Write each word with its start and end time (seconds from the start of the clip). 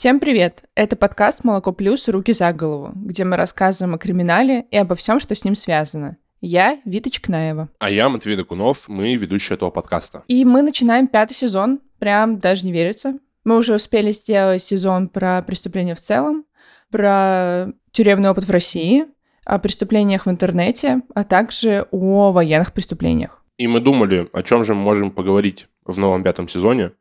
Всем 0.00 0.18
привет! 0.18 0.62
Это 0.74 0.96
подкаст 0.96 1.44
«Молоко 1.44 1.72
плюс. 1.72 2.08
Руки 2.08 2.32
за 2.32 2.54
голову», 2.54 2.92
где 2.94 3.22
мы 3.22 3.36
рассказываем 3.36 3.94
о 3.94 3.98
криминале 3.98 4.64
и 4.70 4.76
обо 4.78 4.94
всем, 4.94 5.20
что 5.20 5.34
с 5.34 5.44
ним 5.44 5.54
связано. 5.54 6.16
Я 6.40 6.80
Вита 6.86 7.10
Чкнаева. 7.10 7.68
А 7.78 7.90
я 7.90 8.08
Матвей 8.08 8.34
Докунов, 8.34 8.88
мы 8.88 9.14
ведущие 9.16 9.56
этого 9.56 9.68
подкаста. 9.68 10.24
И 10.26 10.46
мы 10.46 10.62
начинаем 10.62 11.06
пятый 11.06 11.34
сезон, 11.34 11.80
прям 11.98 12.38
даже 12.38 12.64
не 12.64 12.72
верится. 12.72 13.18
Мы 13.44 13.58
уже 13.58 13.74
успели 13.74 14.10
сделать 14.12 14.62
сезон 14.62 15.06
про 15.06 15.42
преступления 15.42 15.94
в 15.94 16.00
целом, 16.00 16.46
про 16.90 17.66
тюремный 17.90 18.30
опыт 18.30 18.44
в 18.44 18.50
России, 18.50 19.04
о 19.44 19.58
преступлениях 19.58 20.24
в 20.24 20.30
интернете, 20.30 21.02
а 21.14 21.24
также 21.24 21.86
о 21.90 22.32
военных 22.32 22.72
преступлениях. 22.72 23.44
И 23.58 23.66
мы 23.66 23.80
думали, 23.80 24.30
о 24.32 24.42
чем 24.44 24.64
же 24.64 24.74
мы 24.74 24.80
можем 24.80 25.10
поговорить 25.10 25.68
в 25.84 25.98
новом 25.98 26.22
пятом 26.22 26.48
сезоне. 26.48 26.92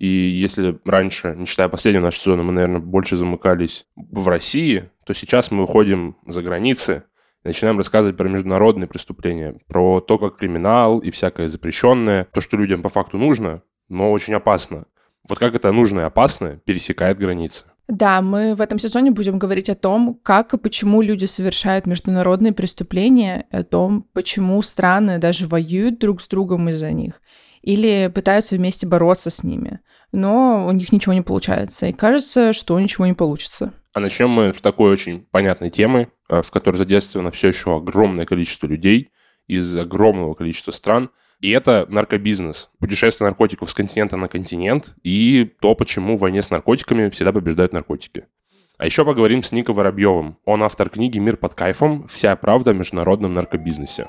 И 0.00 0.08
если 0.08 0.78
раньше, 0.84 1.36
не 1.36 1.44
считая 1.44 1.68
последнего 1.68 2.04
нашего 2.04 2.22
сезона, 2.22 2.42
мы, 2.42 2.52
наверное, 2.52 2.80
больше 2.80 3.16
замыкались 3.16 3.86
в 3.94 4.26
России, 4.28 4.90
то 5.04 5.14
сейчас 5.14 5.50
мы 5.50 5.66
выходим 5.66 6.16
за 6.26 6.42
границы 6.42 7.04
начинаем 7.44 7.78
рассказывать 7.78 8.16
про 8.16 8.28
международные 8.28 8.86
преступления, 8.86 9.56
про 9.66 10.00
то, 10.00 10.18
как 10.18 10.36
криминал 10.36 10.98
и 10.98 11.10
всякое 11.10 11.48
запрещенное, 11.48 12.26
то, 12.32 12.40
что 12.40 12.56
людям 12.56 12.82
по 12.82 12.88
факту 12.88 13.18
нужно, 13.18 13.62
но 13.88 14.10
очень 14.10 14.34
опасно. 14.34 14.84
Вот 15.28 15.38
как 15.38 15.54
это 15.54 15.72
нужное 15.72 16.04
и 16.04 16.06
опасное 16.06 16.56
пересекает 16.64 17.18
границы. 17.18 17.64
Да, 17.88 18.22
мы 18.22 18.54
в 18.54 18.60
этом 18.60 18.78
сезоне 18.78 19.10
будем 19.10 19.38
говорить 19.38 19.68
о 19.68 19.74
том, 19.74 20.18
как 20.22 20.54
и 20.54 20.58
почему 20.58 21.02
люди 21.02 21.24
совершают 21.24 21.86
международные 21.86 22.52
преступления, 22.52 23.46
о 23.50 23.64
том, 23.64 24.06
почему 24.12 24.62
страны 24.62 25.18
даже 25.18 25.48
воюют 25.48 25.98
друг 25.98 26.20
с 26.20 26.28
другом 26.28 26.68
из-за 26.68 26.92
них 26.92 27.20
или 27.62 28.10
пытаются 28.14 28.56
вместе 28.56 28.86
бороться 28.86 29.30
с 29.30 29.42
ними, 29.42 29.80
но 30.12 30.66
у 30.66 30.72
них 30.72 30.92
ничего 30.92 31.12
не 31.12 31.22
получается, 31.22 31.86
и 31.86 31.92
кажется, 31.92 32.52
что 32.52 32.78
ничего 32.80 33.06
не 33.06 33.14
получится. 33.14 33.72
А 33.92 34.00
начнем 34.00 34.30
мы 34.30 34.54
с 34.56 34.60
такой 34.60 34.90
очень 34.90 35.26
понятной 35.30 35.70
темы, 35.70 36.08
э, 36.28 36.42
в 36.42 36.50
которой 36.50 36.76
задействовано 36.76 37.30
все 37.30 37.48
еще 37.48 37.76
огромное 37.76 38.24
количество 38.24 38.66
людей 38.66 39.10
из 39.46 39.76
огромного 39.76 40.34
количества 40.34 40.70
стран, 40.70 41.10
и 41.40 41.50
это 41.50 41.86
наркобизнес, 41.88 42.70
путешествие 42.78 43.28
наркотиков 43.28 43.70
с 43.70 43.74
континента 43.74 44.16
на 44.16 44.28
континент 44.28 44.94
и 45.02 45.50
то, 45.60 45.74
почему 45.74 46.16
в 46.16 46.20
войне 46.20 46.42
с 46.42 46.50
наркотиками 46.50 47.08
всегда 47.08 47.32
побеждают 47.32 47.72
наркотики. 47.72 48.26
А 48.78 48.86
еще 48.86 49.04
поговорим 49.04 49.42
с 49.42 49.52
Ником 49.52 49.74
Воробьевым. 49.74 50.38
Он 50.44 50.62
автор 50.62 50.88
книги 50.88 51.18
«Мир 51.18 51.36
под 51.36 51.54
кайфом. 51.54 52.06
Вся 52.08 52.34
правда 52.36 52.70
о 52.70 52.74
международном 52.74 53.34
наркобизнесе». 53.34 54.08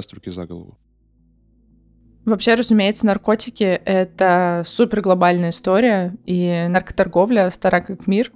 Подкаст 0.00 0.14
«Руки 0.14 0.30
за 0.30 0.46
голову». 0.46 0.78
Вообще, 2.24 2.54
разумеется, 2.54 3.06
наркотики— 3.06 3.64
это 3.84 4.62
супер 4.66 5.00
глобальная 5.00 5.50
история, 5.50 6.16
и 6.26 6.66
наркоторговля 6.68 7.50
стара 7.50 7.80
как 7.80 8.06
мир. 8.06 8.32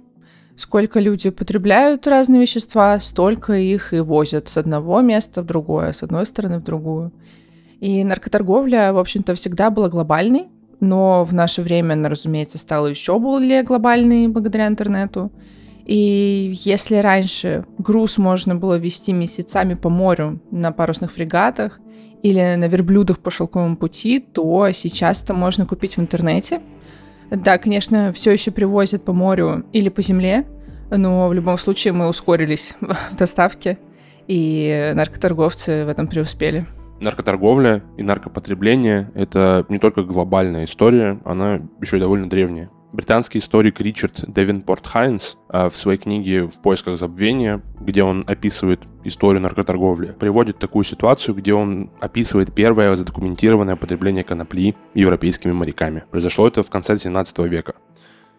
Сколько 0.57 0.99
люди 0.99 1.29
употребляют 1.29 2.07
разные 2.07 2.41
вещества, 2.41 2.99
столько 2.99 3.53
их 3.53 3.93
и 3.93 3.99
возят 3.99 4.47
с 4.47 4.57
одного 4.57 5.01
места 5.01 5.41
в 5.41 5.45
другое, 5.45 5.91
с 5.91 6.03
одной 6.03 6.25
стороны 6.25 6.59
в 6.59 6.63
другую. 6.63 7.11
И 7.81 8.03
наркоторговля, 8.03 8.93
в 8.93 8.97
общем-то, 8.97 9.33
всегда 9.35 9.69
была 9.69 9.89
глобальной, 9.89 10.47
но 10.79 11.23
в 11.23 11.33
наше 11.33 11.61
время 11.61 11.93
она, 11.93 12.09
разумеется, 12.09 12.57
стала 12.57 12.87
еще 12.87 13.19
более 13.19 13.63
глобальной 13.63 14.27
благодаря 14.27 14.67
интернету. 14.67 15.31
И 15.85 16.53
если 16.63 16.97
раньше 16.97 17.65
груз 17.77 18.17
можно 18.17 18.55
было 18.55 18.75
вести 18.75 19.13
месяцами 19.13 19.75
по 19.75 19.89
морю 19.89 20.41
на 20.51 20.71
парусных 20.71 21.11
фрегатах 21.11 21.79
или 22.23 22.55
на 22.55 22.65
верблюдах 22.65 23.19
по 23.19 23.29
шелковому 23.29 23.77
пути, 23.77 24.19
то 24.19 24.71
сейчас 24.71 25.23
это 25.23 25.33
можно 25.35 25.65
купить 25.65 25.97
в 25.97 26.01
интернете. 26.01 26.61
Да, 27.29 27.57
конечно, 27.57 28.11
все 28.13 28.31
еще 28.31 28.51
привозят 28.51 29.05
по 29.05 29.13
морю 29.13 29.65
или 29.73 29.89
по 29.89 30.01
земле, 30.01 30.45
но 30.89 31.27
в 31.27 31.33
любом 31.33 31.57
случае 31.57 31.93
мы 31.93 32.07
ускорились 32.07 32.75
в 32.81 33.15
доставке, 33.17 33.77
и 34.27 34.91
наркоторговцы 34.95 35.85
в 35.85 35.89
этом 35.89 36.07
преуспели. 36.07 36.65
Наркоторговля 36.99 37.83
и 37.97 38.03
наркопотребление– 38.03 39.11
это 39.15 39.65
не 39.69 39.79
только 39.79 40.03
глобальная 40.03 40.65
история, 40.65 41.19
она 41.25 41.59
еще 41.81 41.97
и 41.97 41.99
довольно 41.99 42.29
древняя. 42.29 42.69
Британский 42.95 43.39
историк 43.39 43.81
Ричард 43.81 44.23
Девинпорт 44.25 44.87
Хайнс 44.87 45.35
а, 45.49 45.69
в 45.69 45.77
своей 45.77 45.99
книге 45.99 46.45
«В 46.47 46.61
поисках 46.61 46.97
забвения», 46.97 47.61
где 47.81 48.03
он 48.03 48.23
описывает 48.25 48.79
историю 49.03 49.41
наркоторговли, 49.41 50.15
приводит 50.17 50.59
такую 50.59 50.85
ситуацию, 50.85 51.35
где 51.35 51.53
он 51.53 51.89
описывает 51.99 52.53
первое 52.53 52.95
задокументированное 52.95 53.75
потребление 53.75 54.23
конопли 54.23 54.77
европейскими 54.93 55.51
моряками. 55.51 56.05
Произошло 56.09 56.47
это 56.47 56.63
в 56.63 56.69
конце 56.69 56.97
17 56.97 57.37
века. 57.39 57.75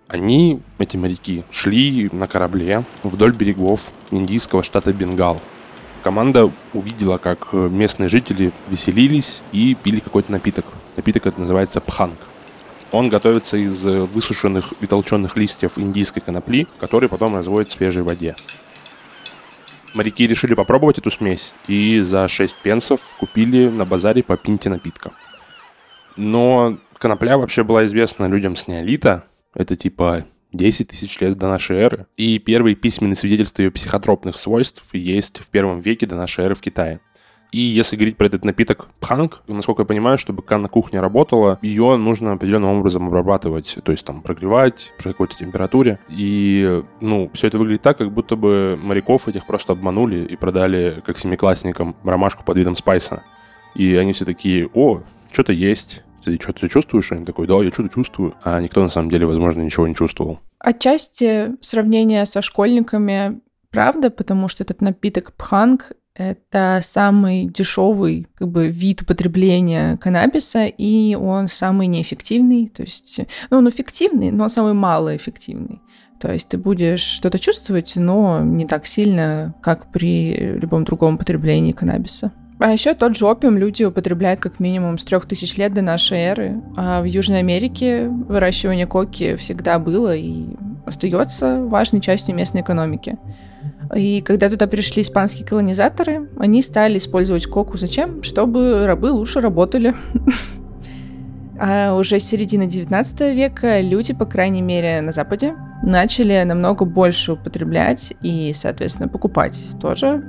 Они, 0.09 0.63
эти 0.79 0.97
моряки, 0.97 1.45
шли 1.51 2.09
на 2.11 2.27
корабле 2.27 2.83
вдоль 3.03 3.33
берегов 3.33 3.93
индийского 4.11 4.63
штата 4.63 4.91
Бенгал. 4.91 5.39
Команда 6.03 6.51
увидела, 6.73 7.19
как 7.19 7.53
местные 7.53 8.09
жители 8.09 8.53
веселились 8.71 9.43
и 9.53 9.75
пили 9.75 10.01
какой-то 10.01 10.33
напиток. 10.33 10.65
Напиток 10.97 11.27
это 11.27 11.39
называется 11.43 11.83
пханг. 11.83 12.17
Он 12.93 13.09
готовится 13.09 13.57
из 13.57 13.83
высушенных 13.85 14.73
и 14.81 14.87
толченых 14.87 15.37
листьев 15.37 15.73
индийской 15.77 16.23
конопли, 16.23 16.67
которые 16.79 17.11
потом 17.11 17.35
разводят 17.35 17.69
в 17.69 17.77
свежей 17.77 18.03
воде. 18.03 18.37
Моряки 19.95 20.27
решили 20.27 20.55
попробовать 20.55 20.99
эту 20.99 21.11
смесь 21.11 21.55
и 21.69 22.01
за 22.01 22.29
6 22.29 22.57
пенсов 22.63 23.01
купили 23.19 23.69
на 23.69 23.85
базаре 23.85 24.23
по 24.23 24.37
пинте 24.37 24.69
напитка. 24.69 25.13
Но 26.17 26.79
конопля 26.99 27.39
вообще 27.39 27.65
была 27.65 27.87
известна 27.87 28.27
людям 28.27 28.57
с 28.57 28.69
неолита. 28.69 29.25
Это 29.55 29.75
типа 29.75 30.27
10 30.53 30.89
тысяч 30.89 31.19
лет 31.21 31.37
до 31.37 31.49
нашей 31.49 31.79
эры. 31.79 32.07
И 32.17 32.39
первые 32.39 32.77
письменные 32.77 33.17
свидетельства 33.17 33.63
ее 33.63 33.71
психотропных 33.71 34.37
свойств 34.37 34.83
есть 34.93 35.39
в 35.39 35.49
первом 35.49 35.81
веке 35.81 36.07
до 36.07 36.15
нашей 36.15 36.45
эры 36.45 36.55
в 36.55 36.61
Китае. 36.61 37.01
И 37.57 37.61
если 37.61 37.97
говорить 37.97 38.19
про 38.19 38.27
этот 38.27 38.45
напиток 38.45 38.89
пханг, 39.01 39.41
насколько 39.47 39.81
я 39.81 39.87
понимаю, 39.87 40.19
чтобы 40.19 40.45
на 40.47 40.69
кухне 40.69 41.01
работала, 41.01 41.59
ее 41.63 41.97
нужно 41.97 42.33
определенным 42.33 42.79
образом 42.79 43.07
обрабатывать, 43.07 43.79
то 43.83 43.93
есть 43.93 44.05
там 44.05 44.21
прогревать 44.21 44.93
при 44.99 45.09
какой-то 45.09 45.39
температуре. 45.39 45.99
И, 46.11 46.83
ну, 47.01 47.31
все 47.33 47.47
это 47.47 47.57
выглядит 47.57 47.81
так, 47.81 47.97
как 47.97 48.13
будто 48.13 48.37
бы 48.37 48.79
моряков 48.83 49.27
этих 49.27 49.47
просто 49.47 49.73
обманули 49.73 50.27
и 50.27 50.37
продали 50.37 51.03
как 51.07 51.17
семиклассникам 51.17 51.97
ромашку 52.05 52.45
под 52.45 52.59
видом 52.59 52.77
спайса. 52.77 53.23
И 53.75 53.97
они 53.97 54.13
все 54.13 54.27
такие, 54.27 54.69
о, 54.75 55.01
что-то 55.33 55.55
есть, 55.55 56.05
ты 56.23 56.39
что-то 56.39 56.69
чувствуешь? 56.69 57.11
Они 57.11 57.25
такой, 57.25 57.47
да, 57.47 57.55
я 57.65 57.71
что-то 57.71 57.89
чувствую. 57.89 58.35
А 58.43 58.61
никто 58.61 58.83
на 58.83 58.91
самом 58.91 59.11
деле, 59.11 59.25
возможно, 59.25 59.63
ничего 59.63 59.89
не 59.89 59.95
чувствовал. 59.95 60.41
Отчасти 60.59 61.57
сравнение 61.63 62.27
со 62.27 62.43
школьниками 62.43 63.41
правда, 63.71 64.11
потому 64.11 64.49
что 64.49 64.63
этот 64.63 64.83
напиток 64.83 65.33
пханг 65.33 65.93
это 66.17 66.81
самый 66.83 67.47
дешевый 67.47 68.27
как 68.35 68.49
бы, 68.49 68.69
вид 68.69 69.03
употребления 69.03 69.97
каннабиса, 69.99 70.67
и 70.67 71.15
он 71.15 71.49
самый 71.49 71.87
неэффективный. 71.87 72.69
То 72.69 72.83
есть, 72.83 73.21
ну, 73.51 73.59
он 73.59 73.69
эффективный, 73.69 74.31
но 74.31 74.49
самый 74.49 74.73
малоэффективный. 74.73 75.81
То 76.19 76.33
есть 76.33 76.49
ты 76.49 76.57
будешь 76.57 77.03
что-то 77.03 77.39
чувствовать, 77.39 77.93
но 77.97 78.41
не 78.41 78.67
так 78.67 78.87
сильно, 78.87 79.55
как 79.63 79.93
при 79.93 80.35
любом 80.35 80.85
другом 80.85 81.19
потреблении 81.19 81.73
каннабиса. 81.73 82.33
А 82.59 82.73
еще 82.73 82.95
тот 82.95 83.15
же 83.17 83.27
опиум 83.27 83.59
люди 83.59 83.85
употребляют 83.85 84.41
как 84.41 84.61
минимум 84.61 84.97
с 84.97 85.05
трех 85.05 85.27
тысяч 85.27 85.59
лет 85.59 85.75
до 85.75 85.83
нашей 85.83 86.19
эры. 86.19 86.63
А 86.75 87.03
в 87.03 87.05
Южной 87.05 87.41
Америке 87.41 88.09
выращивание 88.09 88.87
коки 88.87 89.37
всегда 89.37 89.79
было 89.79 90.17
и 90.17 90.47
остается 90.87 91.63
важной 91.65 92.01
частью 92.01 92.35
местной 92.35 92.63
экономики. 92.63 93.19
И 93.95 94.21
когда 94.21 94.49
туда 94.49 94.67
пришли 94.67 95.03
испанские 95.03 95.47
колонизаторы, 95.47 96.29
они 96.39 96.63
стали 96.63 96.99
использовать 96.99 97.47
коку 97.47 97.77
зачем? 97.77 98.23
Чтобы 98.23 98.87
рабы 98.87 99.11
лучше 99.11 99.41
работали. 99.41 99.95
А 101.59 101.95
уже 101.95 102.21
с 102.21 102.25
середины 102.25 102.67
19 102.67 103.19
века 103.35 103.81
люди, 103.81 104.13
по 104.13 104.27
крайней 104.27 104.61
мере 104.61 105.01
на 105.01 105.13
Западе, 105.13 105.55
начали 105.83 106.43
намного 106.45 106.85
больше 106.85 107.33
употреблять 107.33 108.13
и, 108.21 108.53
соответственно, 108.55 109.09
покупать 109.09 109.59
тоже. 109.81 110.23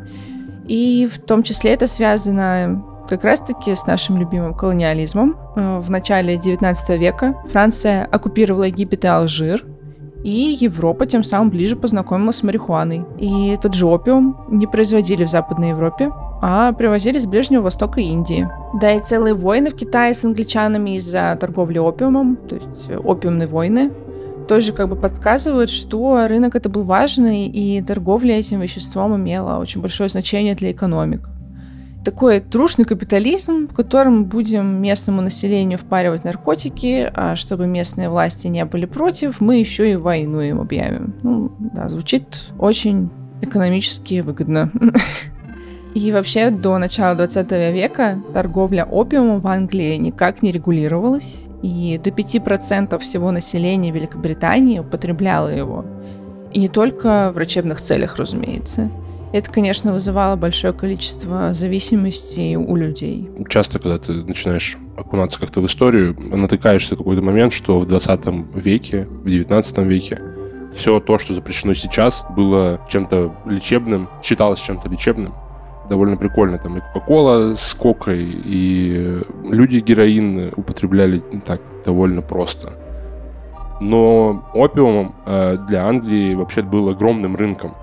И 0.67 1.05
в 1.05 1.19
том 1.19 1.43
числе 1.43 1.73
это 1.73 1.87
связано 1.87 2.81
как 3.09 3.23
раз-таки 3.23 3.73
с 3.73 3.85
нашим 3.85 4.17
любимым 4.17 4.53
колониализмом. 4.53 5.37
Э, 5.55 5.79
в 5.79 5.89
начале 5.89 6.37
19 6.37 6.89
века 6.99 7.35
Франция 7.51 8.05
оккупировала 8.05 8.63
Египет 8.63 9.05
и 9.05 9.07
Алжир, 9.07 9.65
и 10.23 10.57
Европа 10.59 11.05
тем 11.05 11.23
самым 11.23 11.49
ближе 11.49 11.75
познакомилась 11.75 12.37
с 12.37 12.43
марихуаной. 12.43 13.05
И 13.17 13.57
тот 13.61 13.73
же 13.73 13.85
опиум 13.85 14.37
не 14.49 14.67
производили 14.67 15.25
в 15.25 15.29
Западной 15.29 15.69
Европе, 15.69 16.11
а 16.41 16.73
привозили 16.73 17.19
с 17.19 17.25
Ближнего 17.25 17.61
Востока 17.61 18.01
и 18.01 18.05
Индии. 18.05 18.49
Да 18.79 18.91
и 18.91 19.03
целые 19.03 19.33
войны 19.33 19.69
в 19.69 19.75
Китае 19.75 20.13
с 20.13 20.23
англичанами 20.23 20.97
из-за 20.97 21.37
торговли 21.39 21.77
опиумом, 21.77 22.35
то 22.35 22.55
есть 22.55 22.91
опиумные 23.03 23.47
войны, 23.47 23.91
тоже 24.47 24.71
как 24.71 24.89
бы 24.89 24.95
подсказывают, 24.95 25.69
что 25.69 26.27
рынок 26.27 26.55
это 26.55 26.69
был 26.69 26.83
важный, 26.83 27.47
и 27.47 27.81
торговля 27.81 28.39
этим 28.39 28.61
веществом 28.61 29.15
имела 29.15 29.59
очень 29.59 29.81
большое 29.81 30.09
значение 30.09 30.55
для 30.55 30.71
экономик. 30.71 31.29
Такой 32.07 32.39
трушный 32.39 32.85
капитализм, 32.85 33.67
в 33.67 33.73
котором 33.73 34.23
будем 34.23 34.81
местному 34.81 35.21
населению 35.21 35.77
впаривать 35.77 36.23
наркотики, 36.23 37.11
а 37.13 37.35
чтобы 37.35 37.67
местные 37.67 38.07
власти 38.07 38.47
не 38.47 38.63
были 38.63 38.85
против, 38.85 39.41
мы 39.41 39.57
еще 39.57 39.91
и 39.91 39.97
войну 39.97 40.39
им 40.39 40.61
объявим. 40.61 41.15
Ну, 41.21 41.51
да, 41.59 41.89
звучит 41.89 42.45
очень 42.57 43.09
экономически 43.41 44.21
выгодно. 44.21 44.71
И 45.95 46.13
вообще 46.13 46.49
до 46.49 46.77
начала 46.77 47.13
20 47.13 47.51
века 47.73 48.21
торговля 48.33 48.85
опиумом 48.85 49.41
в 49.41 49.47
Англии 49.47 49.97
никак 49.97 50.41
не 50.41 50.53
регулировалась, 50.53 51.43
и 51.61 51.99
до 52.01 52.09
5% 52.09 52.97
всего 52.99 53.31
населения 53.31 53.91
Великобритании 53.91 54.79
употребляло 54.79 55.49
его. 55.49 55.83
И 56.53 56.59
не 56.59 56.69
только 56.69 57.31
в 57.31 57.33
врачебных 57.35 57.81
целях, 57.81 58.15
разумеется. 58.15 58.89
Это, 59.37 59.51
конечно, 59.51 59.93
вызывало 59.93 60.35
большое 60.35 60.73
количество 60.73 61.53
зависимостей 61.53 62.55
у 62.55 62.75
людей. 62.75 63.29
Часто, 63.47 63.77
когда 63.77 63.99
ты 63.99 64.13
начинаешь 64.13 64.77
окунаться 64.97 65.39
как-то 65.39 65.61
в 65.61 65.67
историю, 65.67 66.15
натыкаешься 66.17 66.95
в 66.95 66.97
какой-то 66.97 67.21
момент, 67.21 67.53
что 67.53 67.79
в 67.79 67.85
20 67.85 68.25
веке, 68.55 69.05
в 69.05 69.29
19 69.29 69.77
веке 69.77 70.19
все 70.73 70.99
то, 70.99 71.19
что 71.19 71.35
запрещено 71.35 71.75
сейчас, 71.75 72.25
было 72.35 72.81
чем-то 72.89 73.31
лечебным, 73.45 74.09
считалось 74.23 74.59
чем-то 74.59 74.89
лечебным. 74.89 75.35
Довольно 75.87 76.17
прикольно. 76.17 76.57
Там 76.57 76.77
и 76.77 76.81
Кока-Кола 76.81 77.53
с 77.55 77.75
Кокой, 77.75 78.41
и 78.43 79.21
люди 79.43 79.77
героин 79.77 80.51
употребляли 80.55 81.21
так 81.45 81.61
довольно 81.85 82.23
просто. 82.23 82.73
Но 83.81 84.49
опиумом 84.55 85.13
э, 85.27 85.57
для 85.67 85.85
Англии 85.85 86.33
вообще 86.33 86.63
был 86.63 86.89
огромным 86.89 87.35
рынком. 87.35 87.75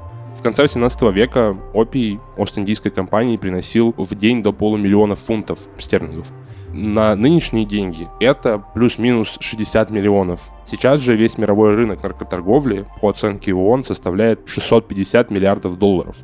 Конце 0.45 0.63
18 0.63 1.03
века 1.15 1.57
опий 1.73 2.21
Ост-Индийской 2.37 2.93
компании 2.93 3.37
приносил 3.37 3.95
в 3.97 4.15
день 4.15 4.43
до 4.43 4.53
полумиллиона 4.53 5.17
фунтов 5.17 5.59
стерлингов 5.79 6.31
на 6.75 7.15
нынешние 7.15 7.65
деньги 7.65 8.09
это 8.21 8.63
плюс-минус 8.75 9.37
60 9.41 9.91
миллионов. 9.91 10.41
Сейчас 10.67 11.01
же 11.01 11.17
весь 11.17 11.39
мировой 11.39 11.75
рынок 11.75 12.03
наркоторговли 12.03 12.85
по 13.01 13.11
оценке 13.11 13.55
ООН 13.55 13.85
составляет 13.85 14.41
650 14.47 15.31
миллиардов 15.31 15.79
долларов. 15.79 16.17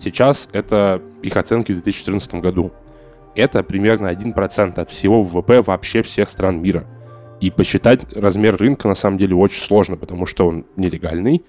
Сейчас 0.00 0.48
это 0.52 1.00
их 1.22 1.36
оценки 1.36 1.72
в 1.72 1.76
2014 1.76 2.34
году. 2.34 2.72
Это 3.36 3.62
примерно 3.62 4.08
1% 4.08 4.78
от 4.78 4.90
всего 4.90 5.22
ВВП 5.22 5.62
вообще 5.62 6.02
всех 6.02 6.28
стран 6.28 6.60
мира. 6.60 6.86
И 7.40 7.50
посчитать 7.50 8.00
размер 8.14 8.56
рынка 8.56 8.88
на 8.88 8.94
самом 8.94 9.16
деле 9.16 9.36
очень 9.36 9.62
сложно, 9.62 9.96
потому 9.96 10.26
что 10.26 10.48
он 10.48 10.66
нелегальный. 10.76 11.44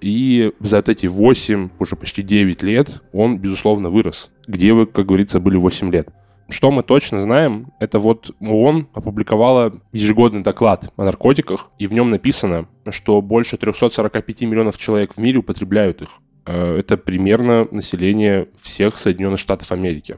И 0.00 0.52
за 0.60 0.78
эти 0.78 1.06
8, 1.06 1.70
уже 1.78 1.96
почти 1.96 2.22
9 2.22 2.62
лет 2.62 3.02
он, 3.12 3.38
безусловно, 3.38 3.90
вырос. 3.90 4.30
Где 4.46 4.72
вы, 4.72 4.86
как 4.86 5.06
говорится, 5.06 5.40
были 5.40 5.56
8 5.56 5.90
лет? 5.92 6.08
Что 6.50 6.70
мы 6.70 6.82
точно 6.82 7.20
знаем, 7.20 7.72
это 7.78 7.98
вот 7.98 8.30
ООН 8.40 8.88
опубликовала 8.94 9.80
ежегодный 9.92 10.42
доклад 10.42 10.90
о 10.96 11.04
наркотиках, 11.04 11.70
и 11.78 11.86
в 11.86 11.92
нем 11.92 12.10
написано, 12.10 12.68
что 12.88 13.20
больше 13.20 13.58
345 13.58 14.42
миллионов 14.42 14.78
человек 14.78 15.14
в 15.14 15.18
мире 15.18 15.40
употребляют 15.40 16.00
их. 16.00 16.08
Э, 16.46 16.76
это 16.78 16.96
примерно 16.96 17.68
население 17.70 18.48
всех 18.58 18.96
Соединенных 18.96 19.40
Штатов 19.40 19.70
Америки. 19.72 20.16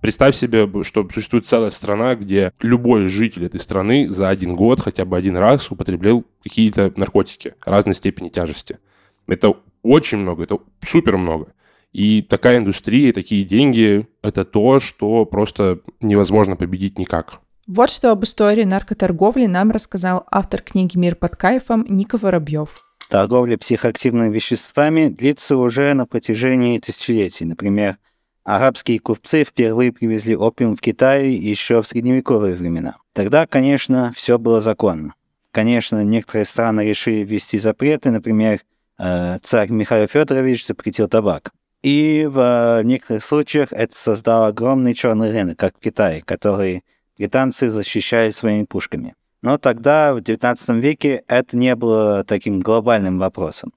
Представь 0.00 0.36
себе, 0.36 0.68
что 0.84 1.08
существует 1.12 1.48
целая 1.48 1.70
страна, 1.70 2.14
где 2.14 2.52
любой 2.60 3.08
житель 3.08 3.46
этой 3.46 3.58
страны 3.58 4.08
за 4.08 4.28
один 4.28 4.54
год 4.54 4.80
хотя 4.80 5.04
бы 5.04 5.16
один 5.16 5.36
раз 5.36 5.70
употреблял 5.70 6.24
какие-то 6.42 6.92
наркотики 6.94 7.54
разной 7.64 7.94
степени 7.94 8.28
тяжести. 8.28 8.78
Это 9.26 9.54
очень 9.82 10.18
много, 10.18 10.44
это 10.44 10.58
супер 10.86 11.16
много. 11.16 11.52
И 11.92 12.22
такая 12.22 12.58
индустрия, 12.58 13.12
такие 13.12 13.44
деньги— 13.44 14.08
это 14.22 14.44
то, 14.44 14.80
что 14.80 15.24
просто 15.24 15.80
невозможно 16.00 16.56
победить 16.56 16.98
никак. 16.98 17.40
Вот 17.66 17.88
что 17.88 18.10
об 18.10 18.24
истории 18.24 18.64
наркоторговли 18.64 19.46
нам 19.46 19.70
рассказал 19.70 20.26
автор 20.30 20.60
книги 20.60 20.98
«Мир 20.98 21.14
под 21.14 21.36
кайфом» 21.36 21.86
Ника 21.88 22.18
Воробьев. 22.18 22.82
Торговля 23.08 23.56
психоактивными 23.56 24.34
веществами 24.34 25.08
длится 25.08 25.56
уже 25.56 25.94
на 25.94 26.04
протяжении 26.04 26.78
тысячелетий. 26.78 27.46
Например, 27.46 27.96
арабские 28.42 28.98
купцы 28.98 29.44
впервые 29.44 29.92
привезли 29.92 30.36
опиум 30.36 30.74
в 30.74 30.80
Китай 30.80 31.28
еще 31.30 31.80
в 31.80 31.86
средневековые 31.86 32.54
времена. 32.54 32.96
Тогда, 33.12 33.46
конечно, 33.46 34.12
все 34.16 34.38
было 34.38 34.60
законно. 34.60 35.14
Конечно, 35.52 36.02
некоторые 36.02 36.44
страны 36.44 36.88
решили 36.88 37.24
ввести 37.24 37.58
запреты, 37.58 38.10
например, 38.10 38.60
царь 38.98 39.70
Михаил 39.70 40.08
Федорович 40.08 40.66
запретил 40.66 41.08
табак. 41.08 41.50
И 41.82 42.26
в 42.30 42.80
некоторых 42.82 43.24
случаях 43.24 43.72
это 43.72 43.94
создало 43.94 44.46
огромный 44.46 44.94
черный 44.94 45.30
рынок, 45.30 45.58
как 45.58 45.76
в 45.76 45.80
Китае, 45.80 46.22
который 46.22 46.82
британцы 47.18 47.68
защищали 47.68 48.30
своими 48.30 48.64
пушками. 48.64 49.14
Но 49.42 49.58
тогда, 49.58 50.14
в 50.14 50.18
XIX 50.18 50.80
веке, 50.80 51.22
это 51.28 51.56
не 51.56 51.76
было 51.76 52.24
таким 52.24 52.60
глобальным 52.60 53.18
вопросом. 53.18 53.74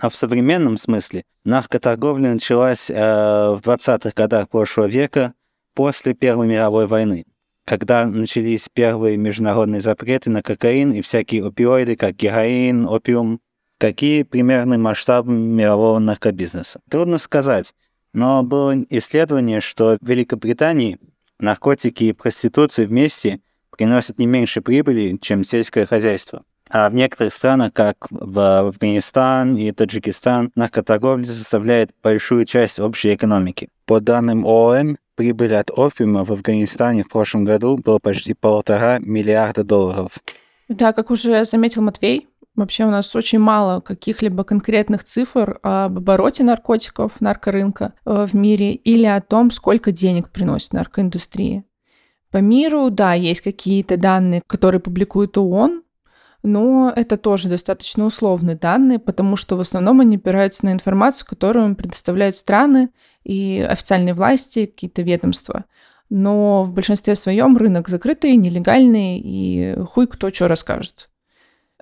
А 0.00 0.08
в 0.08 0.14
современном 0.14 0.76
смысле 0.76 1.24
наркоторговля 1.44 2.34
началась 2.34 2.88
э, 2.88 2.94
в 2.94 3.60
20-х 3.64 4.12
годах 4.14 4.48
прошлого 4.48 4.86
века 4.86 5.34
после 5.74 6.14
Первой 6.14 6.46
мировой 6.46 6.86
войны, 6.86 7.24
когда 7.64 8.06
начались 8.06 8.68
первые 8.72 9.16
международные 9.16 9.80
запреты 9.80 10.30
на 10.30 10.42
кокаин 10.42 10.92
и 10.92 11.00
всякие 11.00 11.44
опиоиды, 11.44 11.96
как 11.96 12.14
героин, 12.14 12.86
опиум, 12.86 13.40
Какие 13.78 14.24
примерные 14.24 14.78
масштабы 14.78 15.32
мирового 15.32 16.00
наркобизнеса? 16.00 16.80
Трудно 16.90 17.18
сказать, 17.18 17.74
но 18.12 18.42
было 18.42 18.74
исследование, 18.90 19.60
что 19.60 19.98
в 20.00 20.06
Великобритании 20.06 20.98
наркотики 21.38 22.04
и 22.04 22.12
проституция 22.12 22.88
вместе 22.88 23.40
приносят 23.70 24.18
не 24.18 24.26
меньше 24.26 24.62
прибыли, 24.62 25.16
чем 25.20 25.44
сельское 25.44 25.86
хозяйство. 25.86 26.42
А 26.68 26.90
в 26.90 26.94
некоторых 26.94 27.32
странах, 27.32 27.72
как 27.72 28.08
в 28.10 28.58
Афганистан 28.58 29.56
и 29.56 29.70
Таджикистан, 29.70 30.50
наркоторговля 30.56 31.24
составляет 31.24 31.90
большую 32.02 32.46
часть 32.46 32.80
общей 32.80 33.14
экономики. 33.14 33.68
По 33.86 34.00
данным 34.00 34.44
ООН, 34.44 34.98
прибыль 35.14 35.54
от 35.54 35.70
опиума 35.70 36.24
в 36.24 36.32
Афганистане 36.32 37.04
в 37.04 37.08
прошлом 37.08 37.44
году 37.44 37.76
была 37.76 38.00
почти 38.00 38.34
полтора 38.34 38.98
миллиарда 38.98 39.62
долларов. 39.62 40.18
Да, 40.68 40.92
как 40.92 41.10
уже 41.10 41.44
заметил 41.44 41.80
Матвей, 41.80 42.26
Вообще 42.58 42.86
у 42.86 42.90
нас 42.90 43.14
очень 43.14 43.38
мало 43.38 43.78
каких-либо 43.78 44.42
конкретных 44.42 45.04
цифр 45.04 45.60
об 45.62 45.98
обороте 45.98 46.42
наркотиков, 46.42 47.12
наркорынка 47.20 47.92
э, 48.04 48.26
в 48.26 48.34
мире 48.34 48.74
или 48.74 49.04
о 49.04 49.20
том, 49.20 49.52
сколько 49.52 49.92
денег 49.92 50.30
приносит 50.30 50.72
наркоиндустрия. 50.72 51.62
По 52.32 52.38
миру, 52.38 52.90
да, 52.90 53.14
есть 53.14 53.42
какие-то 53.42 53.96
данные, 53.96 54.42
которые 54.44 54.80
публикует 54.80 55.38
ООН, 55.38 55.84
но 56.42 56.92
это 56.96 57.16
тоже 57.16 57.48
достаточно 57.48 58.04
условные 58.04 58.56
данные, 58.56 58.98
потому 58.98 59.36
что 59.36 59.54
в 59.56 59.60
основном 59.60 60.00
они 60.00 60.16
опираются 60.16 60.64
на 60.64 60.72
информацию, 60.72 61.28
которую 61.28 61.64
им 61.64 61.76
предоставляют 61.76 62.34
страны 62.34 62.90
и 63.22 63.60
официальные 63.60 64.14
власти, 64.14 64.66
какие-то 64.66 65.02
ведомства. 65.02 65.64
Но 66.10 66.64
в 66.64 66.72
большинстве 66.72 67.14
своем 67.14 67.56
рынок 67.56 67.88
закрытый, 67.88 68.34
нелегальный, 68.34 69.20
и 69.20 69.76
хуй 69.86 70.08
кто 70.08 70.32
что 70.32 70.48
расскажет. 70.48 71.08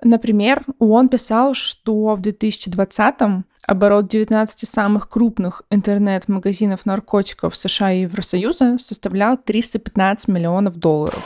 Например, 0.03 0.63
ООН 0.79 1.09
писал, 1.09 1.53
что 1.53 2.15
в 2.15 2.21
2020-м 2.21 3.45
оборот 3.63 4.07
19 4.07 4.69
самых 4.69 5.09
крупных 5.09 5.63
интернет-магазинов 5.69 6.85
наркотиков 6.85 7.55
США 7.55 7.91
и 7.91 8.01
Евросоюза 8.01 8.77
составлял 8.77 9.37
315 9.37 10.27
миллионов 10.27 10.75
долларов. 10.75 11.23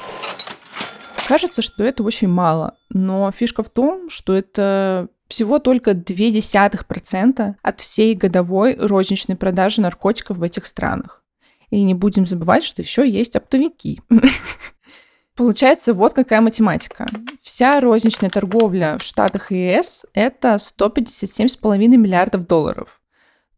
Кажется, 1.28 1.62
что 1.62 1.84
это 1.84 2.04
очень 2.04 2.28
мало, 2.28 2.76
но 2.90 3.32
фишка 3.32 3.64
в 3.64 3.70
том, 3.70 4.10
что 4.10 4.34
это 4.34 5.08
всего 5.28 5.60
только 5.60 5.92
0,2% 5.92 7.56
от 7.62 7.80
всей 7.80 8.16
годовой 8.16 8.76
розничной 8.76 9.36
продажи 9.36 9.82
наркотиков 9.82 10.38
в 10.38 10.44
этих 10.44 10.66
странах. 10.66 11.24
И 11.70 11.84
не 11.84 11.94
будем 11.94 12.26
забывать, 12.26 12.66
что 12.66 12.82
еще 12.82 13.10
есть 13.10 13.36
оптовики. 13.38 14.02
Получается, 15.36 15.94
вот 15.94 16.14
какая 16.14 16.42
математика. 16.42 17.08
Вся 17.42 17.80
розничная 17.80 18.30
торговля 18.30 18.98
в 18.98 19.04
Штатах 19.04 19.52
и 19.52 19.56
ЕС– 19.56 20.06
это 20.14 20.56
157,5 20.56 21.78
миллиардов 21.78 22.48
долларов. 22.48 23.02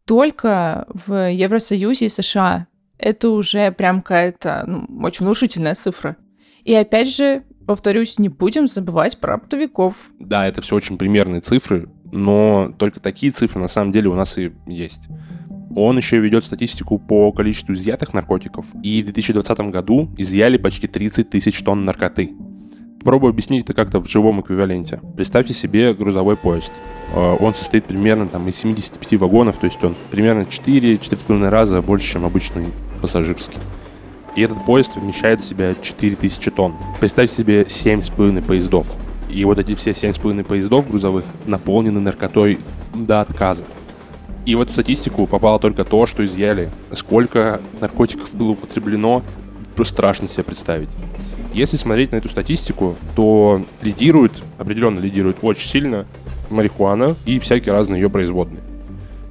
Только 0.04 0.86
в 0.88 1.30
Евросоюзе 1.30 2.06
и 2.06 2.10
США 2.10 2.66
это 2.98 3.30
уже 3.30 3.72
прям 3.72 4.02
какая-то 4.02 4.64
ну, 4.66 4.86
очень 5.04 5.26
внушительная 5.26 5.74
цифра. 5.74 6.16
И 6.62 6.74
опять 6.74 7.14
же, 7.14 7.42
повторюсь, 7.66 8.18
не 8.18 8.28
будем 8.28 8.66
забывать 8.66 9.18
про 9.18 9.34
оптовиков. 9.34 10.10
Да, 10.18 10.46
это 10.46 10.62
все 10.62 10.76
очень 10.76 10.96
примерные 10.96 11.40
цифры, 11.40 11.90
но 12.12 12.72
только 12.78 13.00
такие 13.00 13.32
цифры 13.32 13.60
на 13.60 13.68
самом 13.68 13.92
деле 13.92 14.08
у 14.08 14.14
нас 14.14 14.38
и 14.38 14.52
есть. 14.66 15.08
Он 15.74 15.96
еще 15.96 16.18
ведет 16.18 16.44
статистику 16.44 16.98
по 16.98 17.32
количеству 17.32 17.74
изъятых 17.74 18.14
наркотиков. 18.14 18.66
И 18.82 19.02
в 19.02 19.06
2020 19.06 19.58
году 19.70 20.08
изъяли 20.16 20.56
почти 20.56 20.86
30 20.86 21.30
тысяч 21.30 21.62
тонн 21.62 21.84
наркоты. 21.84 22.32
Попробую 23.00 23.30
объяснить 23.30 23.64
это 23.64 23.74
как-то 23.74 24.00
в 24.00 24.08
живом 24.08 24.40
эквиваленте. 24.40 25.00
Представьте 25.14 25.52
себе 25.52 25.92
грузовой 25.92 26.36
поезд. 26.36 26.72
Э, 27.14 27.36
он 27.38 27.54
состоит 27.54 27.84
примерно 27.84 28.28
там, 28.28 28.48
из 28.48 28.56
75 28.56 29.20
вагонов, 29.20 29.56
то 29.58 29.66
есть 29.66 29.82
он 29.84 29.94
примерно 30.10 30.42
4-4,5 30.42 31.48
раза 31.50 31.82
больше, 31.82 32.12
чем 32.12 32.24
обычный 32.24 32.66
пассажирский. 33.02 33.58
И 34.36 34.40
этот 34.40 34.64
поезд 34.64 34.96
вмещает 34.96 35.42
в 35.42 35.44
себя 35.44 35.74
4000 35.74 36.50
тонн. 36.50 36.74
Представьте 36.98 37.36
себе 37.36 37.62
7,5 37.64 38.42
поездов. 38.42 38.96
И 39.30 39.44
вот 39.44 39.58
эти 39.58 39.74
все 39.74 39.90
7,5 39.90 40.44
поездов 40.44 40.88
грузовых 40.88 41.24
наполнены 41.46 42.00
наркотой 42.00 42.58
до 42.94 43.20
отказа. 43.20 43.64
И 44.46 44.54
в 44.54 44.60
эту 44.60 44.72
статистику 44.72 45.26
попало 45.26 45.58
только 45.58 45.84
то, 45.84 46.06
что 46.06 46.24
изъяли. 46.24 46.70
Сколько 46.92 47.60
наркотиков 47.80 48.34
было 48.34 48.50
употреблено, 48.50 49.22
просто 49.74 49.94
страшно 49.94 50.28
себе 50.28 50.44
представить. 50.44 50.90
Если 51.52 51.76
смотреть 51.76 52.12
на 52.12 52.16
эту 52.16 52.28
статистику, 52.28 52.96
то 53.14 53.64
лидирует, 53.80 54.32
определенно 54.58 54.98
лидирует 54.98 55.38
очень 55.42 55.68
сильно 55.68 56.06
марихуана 56.50 57.14
и 57.24 57.38
всякие 57.38 57.72
разные 57.72 58.02
ее 58.02 58.10
производные. 58.10 58.62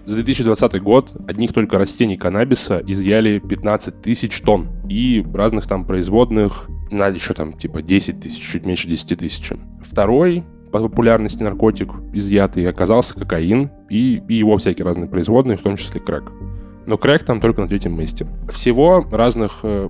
За 0.06 0.16
2020 0.16 0.82
год 0.82 1.12
одних 1.28 1.54
только 1.54 1.78
растений 1.78 2.18
каннабиса 2.18 2.84
изъяли 2.86 3.40
15 3.40 4.02
тысяч 4.02 4.42
тонн. 4.42 4.70
И 4.90 5.24
разных 5.34 5.68
там 5.68 5.86
производных 5.86 6.68
на 6.92 7.08
еще 7.08 7.34
там 7.34 7.54
типа 7.54 7.82
10 7.82 8.20
тысяч, 8.20 8.42
чуть 8.42 8.66
меньше 8.66 8.88
10 8.88 9.20
тысяч. 9.20 9.52
Второй 9.82 10.44
по 10.74 10.80
популярности 10.80 11.44
наркотик 11.44 11.92
изъятый 12.14 12.68
оказался 12.68 13.14
кокаин 13.14 13.70
и, 13.92 14.24
и 14.28 14.34
его 14.34 14.58
всякие 14.58 14.86
разные 14.86 15.08
производные, 15.08 15.56
в 15.56 15.62
том 15.62 15.78
числе 15.78 16.02
крэк. 16.02 16.32
Но 16.88 16.98
крэк 16.98 17.24
там 17.24 17.40
только 17.40 17.62
на 17.62 17.68
третьем 17.68 17.96
месте. 17.96 18.26
Всего 18.50 19.06
разных 19.12 19.60
э, 19.62 19.90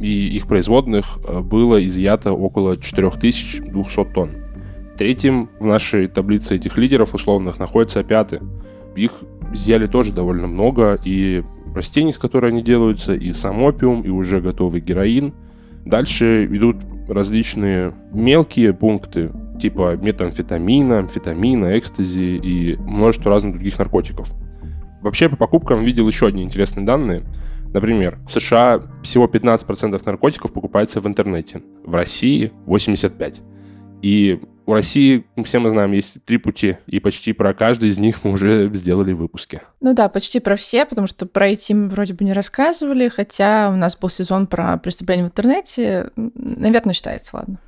и 0.00 0.28
их 0.28 0.46
производных 0.46 1.18
э, 1.18 1.40
было 1.40 1.84
изъято 1.86 2.32
около 2.32 2.78
4200 2.78 4.04
тонн. 4.14 4.30
Третьим 4.96 5.50
в 5.60 5.66
нашей 5.66 6.06
таблице 6.06 6.56
этих 6.56 6.78
лидеров 6.78 7.14
условных 7.14 7.58
находится 7.58 8.00
опятый. 8.00 8.40
Их 8.96 9.12
изъяли 9.52 9.86
тоже 9.86 10.10
довольно 10.10 10.46
много, 10.46 10.98
и 11.04 11.44
растений, 11.74 12.12
из 12.12 12.18
которых 12.18 12.50
они 12.50 12.62
делаются, 12.62 13.14
и 13.14 13.30
сам 13.34 13.62
опиум, 13.62 14.00
и 14.00 14.08
уже 14.08 14.40
готовый 14.40 14.80
героин. 14.80 15.34
Дальше 15.84 16.46
идут 16.46 16.78
различные 17.08 17.92
мелкие 18.12 18.72
пункты, 18.72 19.30
типа 19.58 19.96
метамфетамина, 19.96 21.00
амфетамина, 21.00 21.78
экстази 21.78 22.38
и 22.42 22.76
множество 22.76 23.30
разных 23.30 23.54
других 23.54 23.78
наркотиков. 23.78 24.32
Вообще, 25.02 25.28
по 25.28 25.36
покупкам 25.36 25.84
видел 25.84 26.06
еще 26.08 26.26
одни 26.26 26.42
интересные 26.42 26.84
данные. 26.84 27.22
Например, 27.72 28.18
в 28.26 28.32
США 28.32 28.82
всего 29.02 29.26
15% 29.26 30.00
наркотиков 30.04 30.52
покупается 30.52 31.00
в 31.00 31.06
интернете, 31.06 31.62
в 31.84 31.94
России 31.94 32.52
85%. 32.66 33.42
И 34.02 34.40
у 34.66 34.72
России, 34.72 35.24
все 35.44 35.58
мы 35.58 35.70
знаем, 35.70 35.92
есть 35.92 36.22
три 36.24 36.38
пути, 36.38 36.76
и 36.86 36.98
почти 36.98 37.32
про 37.32 37.54
каждый 37.54 37.88
из 37.88 37.98
них 37.98 38.24
мы 38.24 38.32
уже 38.32 38.68
сделали 38.74 39.12
выпуски. 39.12 39.62
Ну 39.80 39.94
да, 39.94 40.08
почти 40.08 40.40
про 40.40 40.56
все, 40.56 40.84
потому 40.84 41.06
что 41.06 41.26
про 41.26 41.50
IT 41.52 41.72
мы 41.74 41.88
вроде 41.88 42.14
бы 42.14 42.24
не 42.24 42.32
рассказывали, 42.32 43.08
хотя 43.08 43.70
у 43.70 43.76
нас 43.76 43.96
был 43.96 44.08
сезон 44.08 44.46
про 44.48 44.76
преступления 44.76 45.24
в 45.24 45.26
интернете. 45.26 46.10
Наверное, 46.16 46.94
считается, 46.94 47.36
ладно. 47.36 47.58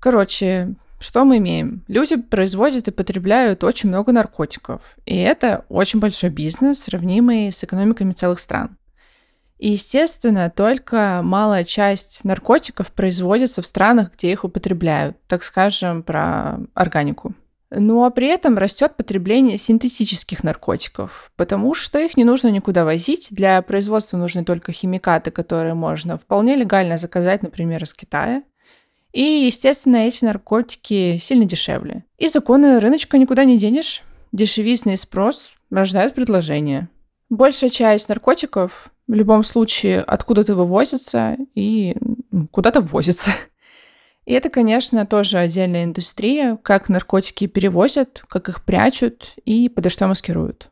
Короче, 0.00 0.74
что 0.98 1.24
мы 1.24 1.38
имеем? 1.38 1.84
Люди 1.88 2.16
производят 2.16 2.88
и 2.88 2.92
потребляют 2.92 3.64
очень 3.64 3.88
много 3.88 4.12
наркотиков, 4.12 4.82
и 5.04 5.16
это 5.16 5.64
очень 5.68 6.00
большой 6.00 6.30
бизнес, 6.30 6.80
сравнимый 6.80 7.52
с 7.52 7.62
экономиками 7.62 8.12
целых 8.12 8.40
стран. 8.40 8.78
И, 9.58 9.70
естественно, 9.70 10.50
только 10.54 11.20
малая 11.22 11.64
часть 11.64 12.24
наркотиков 12.24 12.92
производится 12.92 13.62
в 13.62 13.66
странах, 13.66 14.12
где 14.14 14.30
их 14.30 14.44
употребляют, 14.44 15.16
так 15.28 15.42
скажем, 15.42 16.02
про 16.02 16.58
органику. 16.74 17.34
Ну 17.70 18.04
а 18.04 18.10
при 18.10 18.28
этом 18.28 18.58
растет 18.58 18.96
потребление 18.96 19.58
синтетических 19.58 20.44
наркотиков, 20.44 21.32
потому 21.36 21.74
что 21.74 21.98
их 21.98 22.16
не 22.16 22.24
нужно 22.24 22.48
никуда 22.48 22.84
возить. 22.84 23.28
Для 23.30 23.60
производства 23.60 24.16
нужны 24.16 24.44
только 24.44 24.72
химикаты, 24.72 25.30
которые 25.30 25.74
можно 25.74 26.16
вполне 26.16 26.54
легально 26.54 26.96
заказать, 26.96 27.42
например, 27.42 27.82
из 27.82 27.92
Китая. 27.92 28.42
И, 29.12 29.22
естественно, 29.22 29.96
эти 29.96 30.24
наркотики 30.24 31.16
сильно 31.16 31.44
дешевле. 31.44 32.04
И 32.18 32.28
законы 32.28 32.80
рыночка 32.80 33.18
никуда 33.18 33.44
не 33.44 33.58
денешь. 33.58 34.02
Дешевизный 34.32 34.98
спрос 34.98 35.52
рождает 35.70 36.14
предложение. 36.14 36.88
Большая 37.30 37.70
часть 37.70 38.08
наркотиков 38.08 38.90
в 39.06 39.14
любом 39.14 39.44
случае 39.44 40.00
откуда-то 40.00 40.54
вывозится 40.54 41.36
и 41.54 41.96
ну, 42.30 42.48
куда-то 42.48 42.80
ввозится. 42.80 43.30
И 44.26 44.32
это, 44.32 44.50
конечно, 44.50 45.06
тоже 45.06 45.38
отдельная 45.38 45.84
индустрия, 45.84 46.58
как 46.62 46.88
наркотики 46.88 47.46
перевозят, 47.46 48.24
как 48.28 48.48
их 48.48 48.64
прячут 48.64 49.34
и 49.44 49.68
подо 49.68 49.88
что 49.88 50.08
маскируют. 50.08 50.70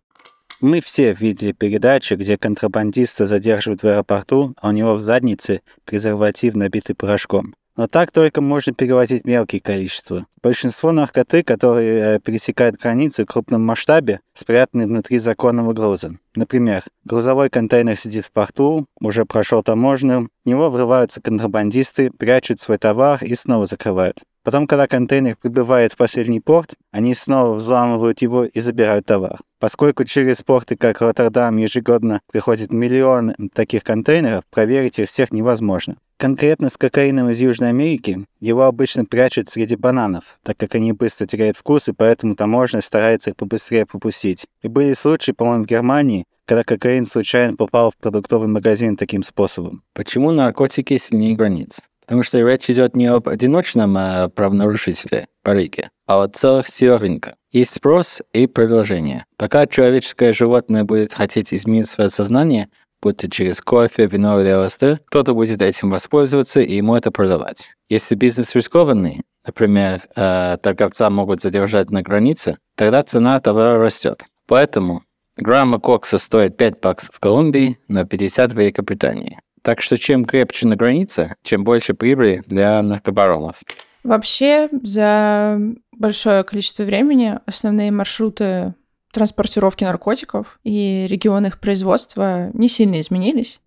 Мы 0.61 0.81
все 0.81 1.13
видели 1.13 1.53
передачи, 1.53 2.15
где 2.15 2.37
контрабандиста 2.37 3.27
задерживают 3.27 3.83
в 3.83 3.87
аэропорту, 3.87 4.55
а 4.61 4.69
у 4.69 4.73
него 4.73 4.95
в 4.95 5.01
заднице 5.01 5.61
презерватив 5.85 6.55
набитый 6.55 6.97
порошком. 6.97 7.55
Но 7.77 7.89
так 7.89 8.13
только 8.13 8.41
можно 8.41 8.73
перевозить 8.73 9.27
мелкие 9.27 9.61
количества. 9.61 10.27
Большинство 10.43 10.93
наркоты, 10.93 11.43
которые 11.43 12.17
э, 12.17 12.21
пересекают 12.21 12.77
границы 12.77 13.25
в 13.25 13.27
крупном 13.27 13.65
масштабе, 13.65 14.21
спрятаны 14.33 14.87
внутри 14.87 15.19
законного 15.19 15.73
груза. 15.73 16.13
Например, 16.37 16.85
грузовой 17.05 17.51
контейнер 17.51 17.97
сидит 17.97 18.27
в 18.27 18.31
порту, 18.31 18.87
уже 19.01 19.25
прошел 19.25 19.63
таможню, 19.65 20.29
в 20.45 20.49
него 20.49 20.71
врываются 20.71 21.21
контрабандисты, 21.21 22.13
прячут 22.13 22.61
свой 22.61 22.79
товар 22.79 23.25
и 23.25 23.35
снова 23.35 23.67
закрывают. 23.67 24.23
Потом, 24.45 24.67
когда 24.67 24.87
контейнер 24.87 25.37
прибывает 25.41 25.95
в 25.95 25.97
последний 25.97 26.41
порт, 26.41 26.75
они 26.93 27.15
снова 27.15 27.55
взламывают 27.55 28.21
его 28.21 28.45
и 28.45 28.61
забирают 28.61 29.07
товар. 29.07 29.39
Поскольку 29.59 30.05
через 30.05 30.43
порты, 30.43 30.77
как 30.77 31.01
Роттердам, 31.01 31.57
ежегодно 31.57 32.21
приходит 32.31 32.71
миллион 32.71 33.35
таких 33.55 33.83
контейнеров, 33.83 34.45
проверить 34.51 34.99
их 34.99 35.09
всех 35.09 35.33
невозможно. 35.33 35.97
Конкретно 36.17 36.71
с 36.71 36.77
кокаином 36.77 37.31
из 37.31 37.41
Южной 37.41 37.71
Америки 37.71 38.25
его 38.41 38.63
обычно 38.63 39.05
прячут 39.05 39.49
среди 39.49 39.75
бананов, 39.77 40.39
так 40.43 40.57
как 40.57 40.75
они 40.77 40.93
быстро 40.93 41.27
теряют 41.27 41.57
вкус, 41.57 41.89
и 41.89 41.93
поэтому 41.93 42.37
таможня 42.37 42.81
старается 42.83 43.31
их 43.31 43.37
побыстрее 43.37 43.85
пропустить. 43.85 44.47
И 44.63 44.69
были 44.69 44.95
случаи, 44.95 45.33
по-моему, 45.33 45.65
в 45.65 45.67
Германии, 45.67 46.25
когда 46.47 46.63
кокаин 46.63 47.05
случайно 47.05 47.57
попал 47.57 47.91
в 47.91 47.97
продуктовый 47.97 48.49
магазин 48.49 48.97
таким 48.97 49.23
способом. 49.23 49.83
Почему 49.93 50.31
наркотики 50.31 50.99
сильнее 50.99 51.37
границ? 51.37 51.81
Потому 52.07 52.23
что 52.23 52.39
речь 52.39 52.69
идет 52.69 52.95
не 52.97 53.07
об 53.07 53.29
одиночном 53.29 53.97
а, 53.97 54.29
правонарушителе 54.29 55.27
по 55.43 55.53
Риге, 55.53 55.91
а 56.07 56.23
о 56.23 56.29
целых 56.29 56.69
силах 56.69 57.01
рынка. 57.01 57.37
Есть 57.51 57.75
спрос 57.75 58.21
и 58.33 58.47
предложение. 58.47 59.25
Пока 59.39 59.67
человеческое 59.67 60.33
животное 60.33 60.85
будет 60.85 61.15
хотеть 61.15 61.55
изменить 61.55 61.89
свое 61.89 62.11
сознание, 62.11 62.69
будь 63.05 63.31
через 63.31 63.61
кофе, 63.61 64.07
вино 64.07 64.41
или 64.41 64.51
ЛСД, 64.51 65.05
кто-то 65.07 65.35
будет 65.35 65.61
этим 65.61 65.91
воспользоваться 65.91 66.61
и 66.61 66.77
ему 66.77 66.97
это 66.97 67.11
продавать. 67.11 67.75
Если 67.91 68.15
бизнес 68.15 68.55
рискованный, 68.55 69.21
например, 69.47 70.01
э, 70.17 70.57
торговца 70.63 71.11
могут 71.11 71.43
задержать 71.43 71.91
на 71.91 72.01
границе, 72.01 72.57
тогда 72.77 73.03
цена 73.03 73.39
товара 73.41 73.79
растет. 73.79 74.25
Поэтому 74.47 75.03
грамма 75.37 75.79
кокса 75.79 76.19
стоит 76.19 76.57
5 76.57 76.81
баксов 76.81 77.11
в 77.15 77.21
Колумбии, 77.21 77.79
но 77.89 78.07
50 78.07 78.53
в 78.53 78.59
Великобритании. 78.59 79.39
Так 79.61 79.83
что 79.83 79.99
чем 79.99 80.25
крепче 80.25 80.67
на 80.67 80.77
границе, 80.77 81.37
чем 81.43 81.63
больше 81.63 81.93
прибыли 81.93 82.43
для 82.47 82.83
наркобаронов. 82.83 83.57
Вообще, 84.03 84.69
за 84.83 85.59
большое 85.93 86.43
количество 86.45 86.85
времени 86.85 87.39
основные 87.47 87.91
маршруты 87.91 88.75
транспортировки 89.15 89.85
наркотиков 89.85 90.59
и 90.65 91.07
регионы 91.09 91.47
их 91.47 91.59
производства 91.59 92.51
не 92.53 92.69
сильно 92.69 93.01
изменились. 93.01 93.61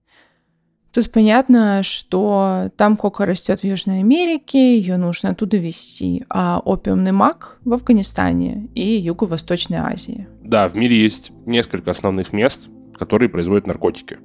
Тут 0.93 1.11
понятно, 1.11 1.83
что 1.83 2.71
там 2.75 2.97
кока 2.97 3.25
растет 3.25 3.61
в 3.61 3.63
Южной 3.63 3.99
Америке, 3.99 4.77
ее 4.77 4.97
нужно 4.97 5.29
оттуда 5.29 5.57
везти, 5.57 6.25
а 6.29 6.59
опиумный 6.59 7.11
мак 7.11 7.57
в 7.63 7.73
Афганистане 7.73 8.69
и 8.73 8.97
Юго-Восточной 8.97 9.77
Азии. 9.77 10.27
Да, 10.41 10.67
в 10.67 10.75
мире 10.75 10.99
есть 10.99 11.31
несколько 11.45 11.91
основных 11.91 12.33
мест, 12.33 12.69
которые 12.97 13.29
производят 13.29 13.67
наркотики. 13.67 14.17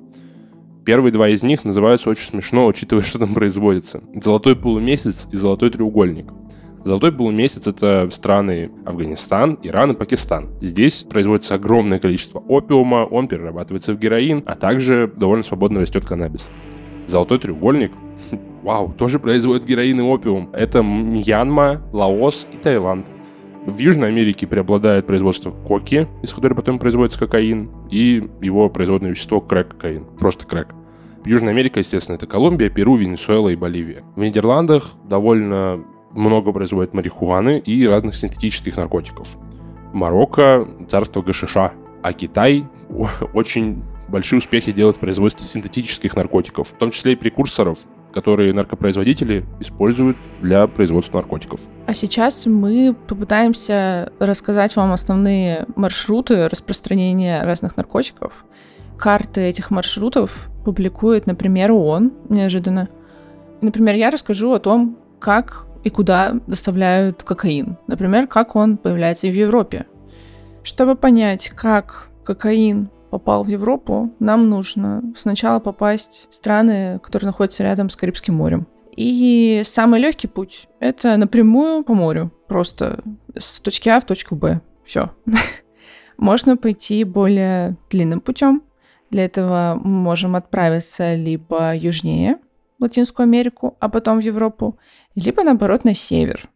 Первые 0.84 1.12
два 1.12 1.28
из 1.28 1.42
них 1.42 1.64
называются 1.64 2.10
очень 2.10 2.28
смешно, 2.28 2.66
учитывая, 2.66 3.02
что 3.02 3.18
там 3.18 3.34
производится. 3.34 4.02
Золотой 4.14 4.56
полумесяц 4.56 5.28
и 5.30 5.36
золотой 5.36 5.70
треугольник. 5.70 6.32
Золотой 6.84 7.12
полумесяц— 7.12 7.66
это 7.68 8.08
страны 8.10 8.70
Афганистан, 8.84 9.58
Иран 9.62 9.92
и 9.92 9.94
Пакистан. 9.94 10.48
Здесь 10.60 11.04
производится 11.08 11.54
огромное 11.54 11.98
количество 12.00 12.40
опиума, 12.40 13.06
он 13.08 13.28
перерабатывается 13.28 13.94
в 13.94 13.98
героин, 13.98 14.42
а 14.46 14.54
также 14.56 15.12
довольно 15.16 15.44
свободно 15.44 15.80
растет 15.80 16.04
каннабис. 16.04 16.48
Золотой 17.06 17.38
треугольник 17.38 17.92
Вау, 18.62 18.92
тоже 18.92 19.18
производит 19.18 19.64
героин 19.64 20.00
и 20.00 20.02
опиум. 20.02 20.50
Это 20.52 20.82
Мьянма, 20.82 21.82
Лаос 21.92 22.46
и 22.52 22.56
Таиланд. 22.56 23.06
В 23.66 23.78
Южной 23.78 24.08
Америке 24.08 24.46
преобладает 24.46 25.06
производство 25.06 25.50
коки, 25.50 26.08
из 26.22 26.32
которой 26.32 26.54
потом 26.54 26.78
производится 26.78 27.18
кокаин, 27.18 27.70
и 27.90 28.28
его 28.40 28.68
производное 28.70 29.10
вещество 29.10 29.40
крэк-кокаин. 29.40 30.04
Просто 30.18 30.46
крэк. 30.46 30.68
Южная 31.24 31.50
Америка, 31.50 31.78
естественно, 31.78 32.16
это 32.16 32.26
Колумбия, 32.26 32.70
Перу, 32.70 32.96
Венесуэла 32.96 33.50
и 33.50 33.56
Боливия. 33.56 34.02
В 34.16 34.20
Нидерландах 34.20 34.92
довольно 35.08 35.84
много 36.12 36.52
производят 36.52 36.94
марихуаны 36.94 37.58
и 37.58 37.86
разных 37.86 38.14
синтетических 38.14 38.76
наркотиков. 38.76 39.36
Марокко– 39.92 40.66
царство 40.88 41.22
ГШШ, 41.22 41.56
а 42.02 42.12
Китай 42.12 42.66
очень 43.34 43.82
большие 44.08 44.38
успехи 44.38 44.72
делает 44.72 44.96
в 44.96 45.00
производстве 45.00 45.46
синтетических 45.46 46.14
наркотиков, 46.14 46.68
в 46.68 46.78
том 46.78 46.90
числе 46.90 47.12
и 47.12 47.16
прекурсоров, 47.16 47.78
которые 48.12 48.52
наркопроизводители 48.52 49.44
используют 49.58 50.16
для 50.40 50.66
производства 50.66 51.18
наркотиков. 51.18 51.60
А 51.86 51.94
сейчас 51.94 52.46
мы 52.46 52.94
попытаемся 53.08 54.12
рассказать 54.18 54.76
вам 54.76 54.92
основные 54.92 55.66
маршруты 55.76 56.48
распространения 56.48 57.42
разных 57.42 57.76
наркотиков. 57.76 58.44
Карты 58.98 59.40
этих 59.40 59.70
маршрутов 59.70 60.50
публикует, 60.64 61.26
например, 61.26 61.72
ООН 61.72 62.12
неожиданно. 62.28 62.88
Например, 63.62 63.94
я 63.94 64.10
расскажу 64.10 64.52
о 64.52 64.60
том, 64.60 64.98
как 65.18 65.66
и 65.84 65.90
куда 65.90 66.34
доставляют 66.46 67.22
кокаин. 67.22 67.76
Например, 67.86 68.26
как 68.26 68.56
он 68.56 68.76
появляется 68.76 69.26
в 69.26 69.34
Европе. 69.34 69.86
Чтобы 70.62 70.94
понять, 70.94 71.50
как 71.50 72.08
кокаин 72.24 72.90
попал 73.10 73.44
в 73.44 73.48
Европу, 73.48 74.14
нам 74.20 74.48
нужно 74.48 75.02
сначала 75.18 75.58
попасть 75.58 76.28
в 76.30 76.34
страны, 76.34 76.98
которые 77.02 77.26
находятся 77.26 77.62
рядом 77.62 77.90
с 77.90 77.96
Карибским 77.96 78.34
морем. 78.34 78.66
И 78.96 79.62
самый 79.64 80.00
легкий 80.00 80.28
путь— 80.28 80.68
это 80.80 81.16
напрямую 81.16 81.82
по 81.82 81.94
морю, 81.94 82.30
просто 82.46 83.02
с 83.36 83.60
точки 83.60 83.88
А 83.88 84.00
в 84.00 84.04
точку 84.04 84.36
Б. 84.36 84.60
Все. 84.84 85.10
Можно 86.16 86.56
пойти 86.56 87.04
более 87.04 87.76
длинным 87.90 88.20
путем. 88.20 88.62
Для 89.10 89.24
этого 89.24 89.80
мы 89.82 89.90
можем 89.90 90.36
отправиться 90.36 91.14
либо 91.14 91.74
южнее, 91.74 92.38
в 92.78 92.82
Латинскую 92.82 93.24
Америку, 93.24 93.76
а 93.78 93.88
потом 93.88 94.18
в 94.18 94.20
Европу, 94.20 94.78
либо 95.14 95.42
наоборот 95.42 95.84
на 95.84 95.94
север, 95.94 96.48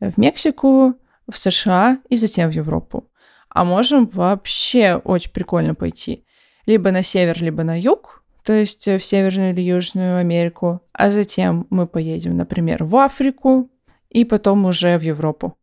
в 0.00 0.18
Мексику, 0.18 0.94
в 1.28 1.36
США 1.36 1.98
и 2.08 2.16
затем 2.16 2.50
в 2.50 2.52
Европу 2.52 3.08
а 3.54 3.64
можем 3.64 4.06
вообще 4.06 4.96
очень 4.96 5.30
прикольно 5.30 5.74
пойти. 5.74 6.24
Либо 6.66 6.90
на 6.90 7.02
север, 7.02 7.40
либо 7.42 7.62
на 7.62 7.80
юг, 7.80 8.24
то 8.42 8.52
есть 8.52 8.86
в 8.86 9.00
Северную 9.00 9.52
или 9.52 9.60
Южную 9.60 10.18
Америку, 10.18 10.82
а 10.92 11.10
затем 11.10 11.66
мы 11.70 11.86
поедем, 11.86 12.36
например, 12.36 12.82
в 12.84 12.96
Африку 12.96 13.70
и 14.10 14.24
потом 14.24 14.64
уже 14.64 14.98
в 14.98 15.02
Европу. 15.02 15.56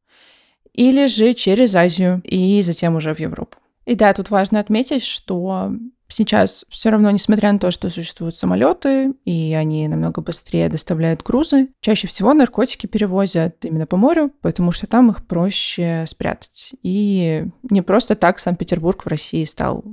Или 0.74 1.08
же 1.08 1.34
через 1.34 1.76
Азию 1.76 2.22
и 2.24 2.62
затем 2.62 2.96
уже 2.96 3.14
в 3.14 3.20
Европу. 3.20 3.58
И 3.86 3.96
да, 3.96 4.14
тут 4.14 4.30
важно 4.30 4.62
отметить, 4.62 5.04
что 5.04 5.74
Сейчас 6.12 6.66
все 6.70 6.90
равно, 6.90 7.10
несмотря 7.10 7.52
на 7.52 7.60
то, 7.60 7.72
что 7.72 7.90
существуют 7.90 8.36
самолеты, 8.36 9.14
и 9.26 9.54
они 9.54 9.88
намного 9.88 10.22
быстрее 10.22 10.70
доставляют 10.70 11.24
грузы, 11.24 11.70
чаще 11.80 12.08
всего 12.08 12.34
наркотики 12.34 12.86
перевозят 12.86 13.64
именно 13.64 13.88
по 13.88 13.98
морю, 13.98 14.32
потому 14.42 14.72
что 14.72 14.88
там 14.88 15.10
их 15.10 15.26
проще 15.26 16.06
спрятать. 16.08 16.72
И 16.84 17.46
не 17.70 17.82
просто 17.82 18.16
так 18.16 18.40
Санкт-Петербург 18.40 19.04
в 19.04 19.08
России 19.08 19.44
стал 19.46 19.84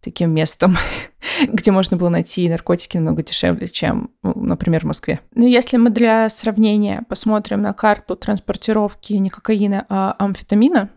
таким 0.00 0.32
местом, 0.32 0.76
где 1.48 1.72
можно 1.72 1.96
было 1.96 2.08
найти 2.08 2.48
наркотики 2.48 2.96
намного 2.96 3.22
дешевле, 3.22 3.68
чем, 3.68 4.10
ну, 4.22 4.34
например, 4.36 4.82
в 4.82 4.84
Москве. 4.84 5.20
Но 5.34 5.44
если 5.44 5.76
мы 5.78 5.90
для 5.90 6.28
сравнения 6.28 7.02
посмотрим 7.08 7.62
на 7.62 7.72
карту 7.72 8.14
транспортировки 8.14 9.14
не 9.14 9.30
кокаина, 9.30 9.84
а 9.88 10.14
амфетамина, 10.18 10.90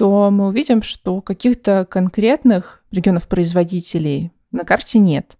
то 0.00 0.30
мы 0.30 0.46
увидим, 0.46 0.80
что 0.80 1.20
каких-то 1.20 1.84
конкретных 1.84 2.82
регионов-производителей 2.90 4.32
на 4.50 4.64
карте 4.64 4.98
нет. 4.98 5.36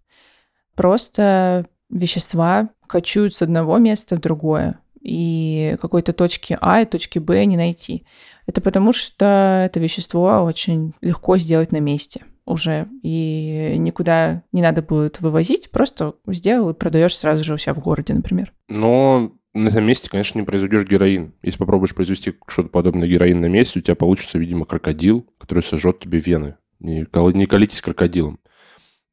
Просто 0.74 1.64
вещества 1.88 2.68
кочуют 2.86 3.32
с 3.32 3.40
одного 3.40 3.78
места 3.78 4.16
в 4.16 4.20
другое, 4.20 4.78
и 5.00 5.78
какой-то 5.80 6.12
точки 6.12 6.58
А 6.60 6.82
и 6.82 6.84
точки 6.84 7.18
Б 7.18 7.42
не 7.46 7.56
найти. 7.56 8.04
Это 8.44 8.60
потому, 8.60 8.92
что 8.92 9.62
это 9.64 9.80
вещество 9.80 10.42
очень 10.42 10.92
легко 11.00 11.38
сделать 11.38 11.72
на 11.72 11.78
месте 11.78 12.26
уже, 12.44 12.86
и 13.02 13.76
никуда 13.78 14.42
не 14.52 14.60
надо 14.60 14.82
будет 14.82 15.22
вывозить, 15.22 15.70
просто 15.70 16.16
сделал 16.26 16.68
и 16.68 16.74
продаешь 16.74 17.16
сразу 17.16 17.44
же 17.44 17.54
у 17.54 17.56
себя 17.56 17.72
в 17.72 17.78
городе, 17.78 18.12
например. 18.12 18.52
Но 18.68 19.32
на 19.54 19.68
этом 19.68 19.84
месте, 19.84 20.08
конечно, 20.08 20.38
не 20.38 20.44
произведешь 20.44 20.86
героин. 20.86 21.34
Если 21.42 21.58
попробуешь 21.58 21.94
произвести 21.94 22.34
что-то 22.46 22.68
подобное 22.68 23.08
героин 23.08 23.40
на 23.40 23.46
месте, 23.46 23.78
у 23.78 23.82
тебя 23.82 23.94
получится, 23.94 24.38
видимо, 24.38 24.64
крокодил, 24.64 25.26
который 25.38 25.62
сожжет 25.62 25.98
тебе 25.98 26.20
вены. 26.20 26.56
Не, 26.78 27.06
не 27.34 27.46
колитесь 27.46 27.80
крокодилом. 27.80 28.38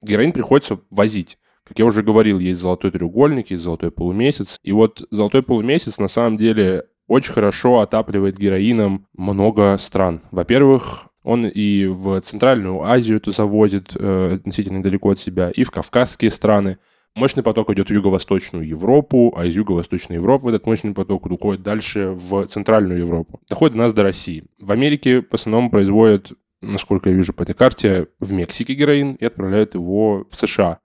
Героин 0.02 0.32
приходится 0.32 0.80
возить. 0.90 1.38
Как 1.64 1.80
я 1.80 1.86
уже 1.86 2.02
говорил, 2.02 2.40
есть 2.40 2.62
золотой 2.62 2.92
треугольник, 2.92 3.52
есть 3.52 3.64
золотой 3.64 3.92
полумесяц. 3.92 4.60
И 4.64 4.72
вот 4.72 5.06
золотой 5.12 5.44
полумесяц 5.44 5.98
на 5.98 6.08
самом 6.08 6.38
деле 6.38 6.86
очень 7.08 7.34
хорошо 7.34 7.80
отапливает 7.80 8.38
героином 8.38 9.08
много 9.18 9.76
стран. 9.78 10.22
Во-первых, 10.32 11.08
он 11.24 11.46
и 11.46 11.86
в 11.88 12.22
Центральную 12.22 12.84
Азию 12.84 13.18
это 13.18 13.32
завозит 13.32 13.92
э, 13.96 14.36
относительно 14.36 14.82
далеко 14.82 15.10
от 15.10 15.20
себя, 15.20 15.50
и 15.50 15.64
в 15.64 15.72
Кавказские 15.72 16.32
страны. 16.32 16.78
Мощный 17.18 17.42
поток 17.42 17.72
идет 17.72 17.90
в 17.90 17.94
юго-восточную 17.94 18.68
Европу, 18.68 19.34
а 19.36 19.48
из 19.48 19.56
юго-восточной 19.56 20.18
Европы 20.18 20.50
этот 20.50 20.68
мощный 20.68 20.94
поток 20.94 21.26
уходит 21.26 21.64
дальше 21.64 22.10
в 22.10 22.46
Центральную 22.46 23.00
Европу. 23.00 23.42
Доходит 23.50 23.74
до 23.74 23.80
нас 23.80 23.94
до 23.94 24.04
России. 24.04 24.46
В 24.60 24.72
Америке 24.72 25.24
в 25.24 25.34
основном 25.34 25.72
производят, 25.72 26.34
насколько 26.62 27.10
я 27.10 27.16
вижу 27.16 27.34
по 27.34 27.42
этой 27.42 27.56
карте, 27.56 28.10
в 28.20 28.34
Мексике 28.34 28.76
героин 28.76 29.16
и 29.16 29.26
отправляют 29.26 29.74
его 29.74 30.28
в 30.30 30.38
США. 30.38 30.78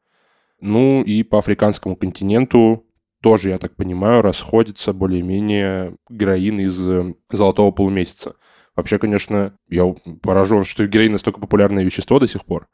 Ну 0.59 1.03
и 1.03 1.23
по 1.23 1.39
африканскому 1.39 1.97
континенту 1.97 2.87
тоже, 3.21 3.51
я 3.51 3.59
так 3.59 3.77
понимаю, 3.77 4.23
расходится 4.23 4.95
более-менее 4.95 5.97
героин 6.09 6.61
из 6.61 6.81
э, 6.81 7.15
золотого 7.31 7.73
полумесяца. 7.73 8.37
Вообще, 8.75 8.99
конечно, 8.99 9.55
я 9.69 9.85
поражен, 10.23 10.65
что 10.65 10.87
героин 10.87 11.13
настолько 11.13 11.41
популярное 11.41 11.85
вещество 11.85 12.19
до 12.19 12.27
сих 12.27 12.47
пор. 12.47 12.69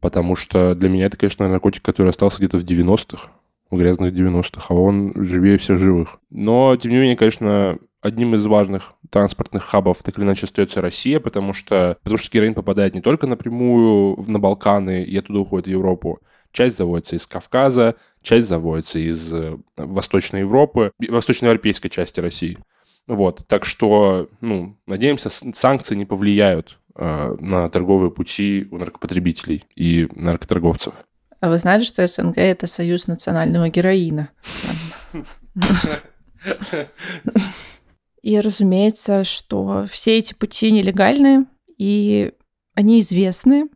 Потому 0.00 0.36
что 0.36 0.74
для 0.74 0.88
меня 0.88 1.06
это, 1.06 1.16
конечно, 1.16 1.48
наркотик, 1.48 1.82
который 1.82 2.10
остался 2.10 2.38
где-то 2.38 2.58
в 2.58 2.64
90-х, 2.64 3.30
в 3.70 3.76
грязных 3.76 4.14
90-х, 4.14 4.66
а 4.68 4.74
он 4.74 5.12
живее 5.16 5.58
всех 5.58 5.78
живых. 5.78 6.18
Но, 6.30 6.76
тем 6.76 6.92
не 6.92 6.98
менее, 6.98 7.16
конечно, 7.16 7.78
одним 8.06 8.34
из 8.34 8.46
важных 8.46 8.94
транспортных 9.10 9.64
хабов 9.64 10.02
так 10.02 10.18
или 10.18 10.24
иначе 10.24 10.46
остается 10.46 10.80
Россия, 10.80 11.20
потому 11.20 11.52
что, 11.52 11.98
потому 12.02 12.18
что 12.18 12.30
героин 12.30 12.54
попадает 12.54 12.94
не 12.94 13.00
только 13.00 13.26
напрямую 13.26 14.22
на 14.26 14.38
Балканы 14.38 15.02
и 15.02 15.16
оттуда 15.16 15.40
уходит 15.40 15.66
в 15.66 15.70
Европу. 15.70 16.20
Часть 16.52 16.78
заводится 16.78 17.16
из 17.16 17.26
Кавказа, 17.26 17.96
часть 18.22 18.48
заводится 18.48 18.98
из 18.98 19.32
э, 19.32 19.58
Восточной 19.76 20.40
Европы, 20.40 20.92
восточноевропейской 20.98 21.90
части 21.90 22.20
России. 22.20 22.58
Вот, 23.06 23.46
так 23.46 23.64
что, 23.64 24.28
ну, 24.40 24.76
надеемся, 24.86 25.28
санкции 25.30 25.94
не 25.94 26.06
повлияют 26.06 26.78
на 26.98 27.68
торговые 27.68 28.10
пути 28.10 28.66
у 28.70 28.78
наркопотребителей 28.78 29.64
и 29.74 30.08
наркоторговцев. 30.14 30.94
А 31.40 31.50
вы 31.50 31.58
знали, 31.58 31.84
что 31.84 32.06
СНГ— 32.06 32.32
это 32.38 32.66
союз 32.66 33.06
национального 33.06 33.68
героина? 33.68 34.30
И 38.22 38.40
разумеется, 38.40 39.24
что 39.24 39.86
все 39.90 40.18
эти 40.18 40.34
пути 40.34 40.72
нелегальны, 40.72 41.46
и 41.78 42.32
они 42.74 43.00
известны 43.00 43.68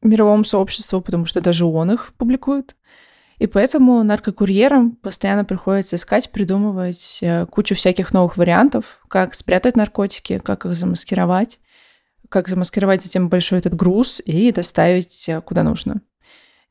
мировому 0.00 0.44
сообществу, 0.44 1.00
потому 1.00 1.26
что 1.26 1.40
даже 1.40 1.64
ООН 1.64 1.90
их 1.92 2.14
публикует. 2.16 2.76
И 3.38 3.46
поэтому 3.46 4.02
наркокурьерам 4.02 4.92
постоянно 4.92 5.44
приходится 5.44 5.96
искать, 5.96 6.30
придумывать 6.32 7.18
э, 7.20 7.46
кучу 7.46 7.74
всяких 7.74 8.12
новых 8.12 8.36
вариантов, 8.36 9.00
как 9.08 9.34
спрятать 9.34 9.76
наркотики, 9.76 10.38
как 10.38 10.66
их 10.66 10.74
замаскировать 10.74 11.60
как 12.28 12.48
замаскировать 12.48 13.02
затем 13.02 13.28
большой 13.28 13.58
этот 13.58 13.74
груз 13.74 14.20
и 14.24 14.52
доставить 14.52 15.28
э, 15.28 15.40
куда 15.40 15.62
нужно. 15.62 16.00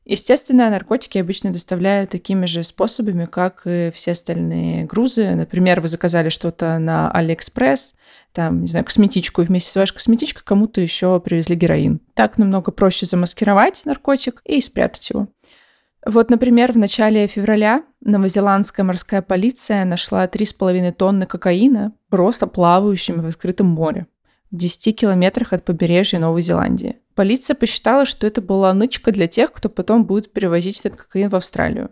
Естественно, 0.08 0.70
наркотики 0.70 1.18
обычно 1.18 1.52
доставляют 1.52 2.08
такими 2.08 2.46
же 2.46 2.64
способами, 2.64 3.26
как 3.26 3.62
и 3.66 3.92
все 3.94 4.12
остальные 4.12 4.86
грузы. 4.86 5.34
Например, 5.34 5.82
вы 5.82 5.88
заказали 5.88 6.30
что-то 6.30 6.78
на 6.78 7.10
Алиэкспресс, 7.10 7.94
там, 8.32 8.62
не 8.62 8.68
знаю, 8.68 8.86
косметичку, 8.86 9.42
и 9.42 9.44
вместе 9.44 9.70
с 9.70 9.76
вашей 9.76 9.92
косметичкой 9.92 10.44
кому-то 10.46 10.80
еще 10.80 11.20
привезли 11.20 11.56
героин. 11.56 12.00
Так 12.14 12.38
намного 12.38 12.72
проще 12.72 13.04
замаскировать 13.04 13.82
наркотик 13.84 14.40
и 14.46 14.62
спрятать 14.62 15.10
его. 15.10 15.28
Вот, 16.06 16.30
например, 16.30 16.72
в 16.72 16.78
начале 16.78 17.26
февраля 17.26 17.82
новозеландская 18.00 18.86
морская 18.86 19.20
полиция 19.20 19.84
нашла 19.84 20.24
3,5 20.26 20.92
тонны 20.92 21.26
кокаина 21.26 21.92
просто 22.08 22.46
плавающими 22.46 23.20
в 23.20 23.26
открытом 23.26 23.66
море 23.66 24.06
в 24.50 24.56
10 24.56 24.96
километрах 24.98 25.52
от 25.52 25.64
побережья 25.64 26.18
Новой 26.18 26.42
Зеландии. 26.42 26.96
Полиция 27.14 27.54
посчитала, 27.54 28.06
что 28.06 28.26
это 28.26 28.40
была 28.40 28.72
нычка 28.72 29.12
для 29.12 29.26
тех, 29.26 29.52
кто 29.52 29.68
потом 29.68 30.04
будет 30.04 30.32
перевозить 30.32 30.80
этот 30.80 30.98
кокаин 30.98 31.28
в 31.28 31.36
Австралию. 31.36 31.90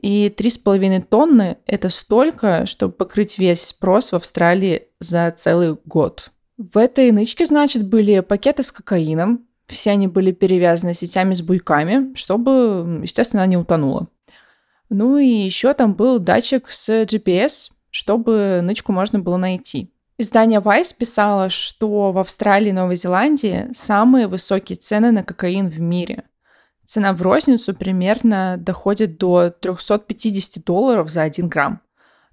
И 0.00 0.28
3,5 0.28 1.06
тонны– 1.08 1.58
это 1.66 1.88
столько, 1.88 2.66
чтобы 2.66 2.92
покрыть 2.92 3.38
весь 3.38 3.62
спрос 3.62 4.12
в 4.12 4.16
Австралии 4.16 4.88
за 5.00 5.34
целый 5.36 5.76
год. 5.84 6.30
В 6.58 6.78
этой 6.78 7.10
нычке, 7.10 7.46
значит, 7.46 7.86
были 7.88 8.20
пакеты 8.20 8.62
с 8.62 8.70
кокаином. 8.70 9.46
Все 9.66 9.92
они 9.92 10.08
были 10.08 10.32
перевязаны 10.32 10.92
сетями 10.92 11.32
с 11.34 11.40
буйками, 11.40 12.14
чтобы, 12.14 13.00
естественно, 13.02 13.42
она 13.42 13.50
не 13.50 13.56
утонула. 13.56 14.08
Ну 14.90 15.16
и 15.16 15.26
еще 15.26 15.72
там 15.72 15.94
был 15.94 16.18
датчик 16.18 16.68
с 16.68 17.04
GPS, 17.04 17.70
чтобы 17.90 18.60
нычку 18.62 18.92
можно 18.92 19.20
было 19.20 19.36
найти. 19.36 19.90
Издание 20.16 20.60
Vice 20.60 20.94
писало, 20.96 21.50
что 21.50 22.12
в 22.12 22.18
Австралии 22.18 22.68
и 22.68 22.72
Новой 22.72 22.94
Зеландии 22.94 23.68
самые 23.74 24.28
высокие 24.28 24.76
цены 24.76 25.10
на 25.10 25.24
кокаин 25.24 25.68
в 25.68 25.80
мире. 25.80 26.24
Цена 26.86 27.12
в 27.12 27.22
розницу 27.22 27.74
примерно 27.74 28.56
доходит 28.56 29.18
до 29.18 29.50
350 29.50 30.62
долларов 30.64 31.10
за 31.10 31.22
1 31.22 31.48
грамм. 31.48 31.80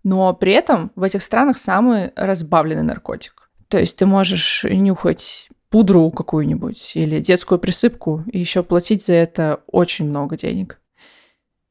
Но 0.04 0.34
при 0.34 0.54
этом 0.54 0.92
в 0.96 1.02
этих 1.02 1.24
странах 1.24 1.58
самый 1.58 2.12
разбавленный 2.16 2.84
наркотик. 2.84 3.50
То 3.68 3.80
есть 3.80 3.98
ты 3.98 4.06
можешь 4.06 4.64
нюхать 4.64 5.50
пудру 5.70 6.12
какую-нибудь 6.12 6.92
или 6.96 7.20
детскую 7.20 7.58
присыпку 7.58 8.24
и 8.32 8.40
еще 8.40 8.62
платить 8.62 9.06
за 9.06 9.14
это 9.14 9.64
очень 9.68 10.08
много 10.08 10.38
денег. 10.38 10.81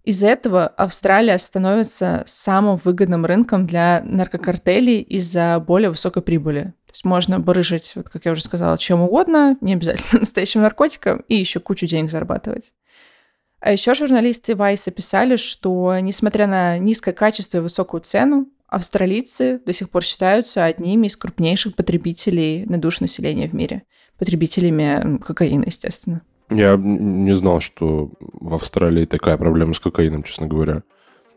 Из-за 0.03 0.29
этого 0.29 0.67
Австралия 0.67 1.39
становится 1.39 2.23
самым 2.27 2.77
выгодным 2.83 3.27
рынком 3.27 3.67
для 3.67 4.03
наркокартелей 4.03 5.03
из-за 5.03 5.63
более 5.65 5.91
высокой 5.91 6.23
прибыли. 6.23 6.73
То 6.87 6.93
есть 6.93 7.05
можно 7.05 7.39
барыжить, 7.39 7.93
вот 7.95 8.09
как 8.09 8.25
я 8.25 8.33
уже 8.33 8.43
сказала, 8.43 8.79
чем 8.79 9.03
угодно, 9.03 9.57
не 9.61 9.75
обязательно 9.75 10.21
настоящим 10.21 10.63
наркотиком, 10.63 11.21
и 11.29 11.37
еще 11.37 11.61
кучу 11.61 11.87
денег 11.87 12.11
зарабатывать. 12.11 12.73
А 13.61 13.73
еще 13.73 13.95
журналисты 13.95 14.57
Вайса 14.57 14.91
писали, 14.91 15.37
что 15.37 15.97
несмотря 16.01 16.47
на 16.47 16.79
низкое 16.79 17.13
качество 17.13 17.59
и 17.59 17.61
высокую 17.61 18.01
цену, 18.01 18.49
австралийцы 18.67 19.61
до 19.67 19.75
сих 19.75 19.91
пор 19.91 20.03
считаются 20.03 20.65
одними 20.65 21.09
из 21.09 21.17
крупнейших 21.17 21.77
потребителей 21.77 22.65
на 22.65 22.79
душу 22.79 23.03
населения 23.03 23.49
в 23.49 23.53
мире. 23.53 23.83
Потребителями 24.19 25.19
кокаина, 25.19 25.65
естественно. 25.67 26.23
Я 26.51 26.77
не 26.77 27.35
знал, 27.37 27.61
что 27.61 28.11
в 28.21 28.55
Австралии 28.55 29.05
такая 29.05 29.37
проблема 29.37 29.73
с 29.73 29.81
кокаином, 29.81 30.25
честно 30.25 30.49
говоря. 30.49 30.83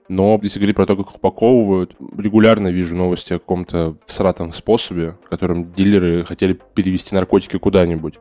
Но 0.09 0.39
если 0.41 0.59
говорить 0.59 0.75
про 0.75 0.85
то, 0.85 0.97
как 0.97 1.15
упаковывают, 1.15 1.95
регулярно 2.17 2.67
вижу 2.69 2.95
новости 2.95 3.33
о 3.33 3.39
каком-то 3.39 3.95
всратом 4.05 4.51
способе, 4.51 5.15
которым 5.29 5.71
дилеры 5.71 6.25
хотели 6.25 6.59
перевести 6.73 7.15
наркотики 7.15 7.57
куда-нибудь. 7.57 8.15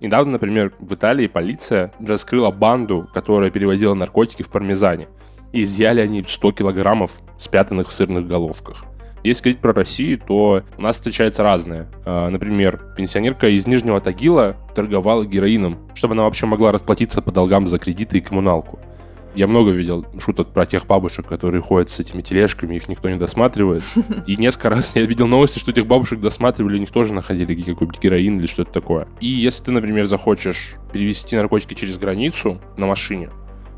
Недавно, 0.00 0.32
например, 0.32 0.72
в 0.80 0.94
Италии 0.94 1.28
полиция 1.28 1.92
раскрыла 2.00 2.50
банду, 2.50 3.08
которая 3.14 3.50
перевозила 3.50 3.94
наркотики 3.94 4.42
в 4.42 4.48
пармезане. 4.48 5.08
И 5.52 5.62
изъяли 5.62 6.00
они 6.00 6.24
100 6.26 6.52
килограммов, 6.52 7.20
спрятанных 7.38 7.90
в 7.90 7.92
сырных 7.92 8.26
головках. 8.26 8.84
Если 9.22 9.42
говорить 9.42 9.60
про 9.60 9.72
Россию, 9.72 10.18
то 10.18 10.62
у 10.76 10.82
нас 10.82 10.96
встречается 10.96 11.42
разное. 11.42 11.88
А, 12.04 12.28
например, 12.28 12.80
пенсионерка 12.96 13.48
из 13.48 13.66
Нижнего 13.66 14.00
Тагила 14.00 14.56
торговала 14.74 15.24
героином, 15.24 15.78
чтобы 15.94 16.14
она 16.14 16.24
вообще 16.24 16.46
могла 16.46 16.72
расплатиться 16.72 17.22
по 17.22 17.30
долгам 17.30 17.68
за 17.68 17.78
кредиты 17.78 18.18
и 18.18 18.20
коммуналку. 18.20 18.80
Я 19.34 19.46
много 19.46 19.70
видел 19.70 20.04
шуток 20.18 20.48
про 20.48 20.66
тех 20.66 20.86
бабушек, 20.86 21.26
которые 21.26 21.62
ходят 21.62 21.88
с 21.88 21.98
этими 21.98 22.20
тележками, 22.20 22.74
их 22.76 22.88
никто 22.88 23.08
не 23.08 23.16
досматривает. 23.16 23.82
И 24.26 24.36
несколько 24.36 24.68
раз 24.68 24.94
я 24.94 25.06
видел 25.06 25.26
новости, 25.26 25.58
что 25.58 25.70
этих 25.70 25.86
бабушек 25.86 26.20
досматривали, 26.20 26.76
у 26.76 26.80
них 26.80 26.90
тоже 26.90 27.14
находили 27.14 27.54
какой-нибудь 27.54 27.98
героин 27.98 28.38
или 28.38 28.46
что-то 28.46 28.72
такое. 28.72 29.08
И 29.20 29.28
если 29.28 29.64
ты, 29.64 29.70
например, 29.70 30.04
захочешь 30.04 30.74
перевести 30.92 31.34
наркотики 31.34 31.72
через 31.72 31.96
границу 31.96 32.60
на 32.76 32.86
машине, 32.86 33.30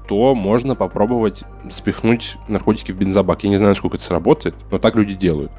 то 0.07 0.35
можно 0.35 0.75
попробовать 0.75 1.45
спихнуть 1.71 2.37
наркотики 2.49 2.93
в 2.93 2.97
бензобак. 2.97 3.45
Я 3.45 3.51
не 3.51 3.57
знаю, 3.57 3.75
сколько 3.75 3.97
это 3.97 4.05
сработает, 4.05 4.55
но 4.71 4.79
так 4.79 4.97
люди 4.97 5.15
делают. 5.15 5.53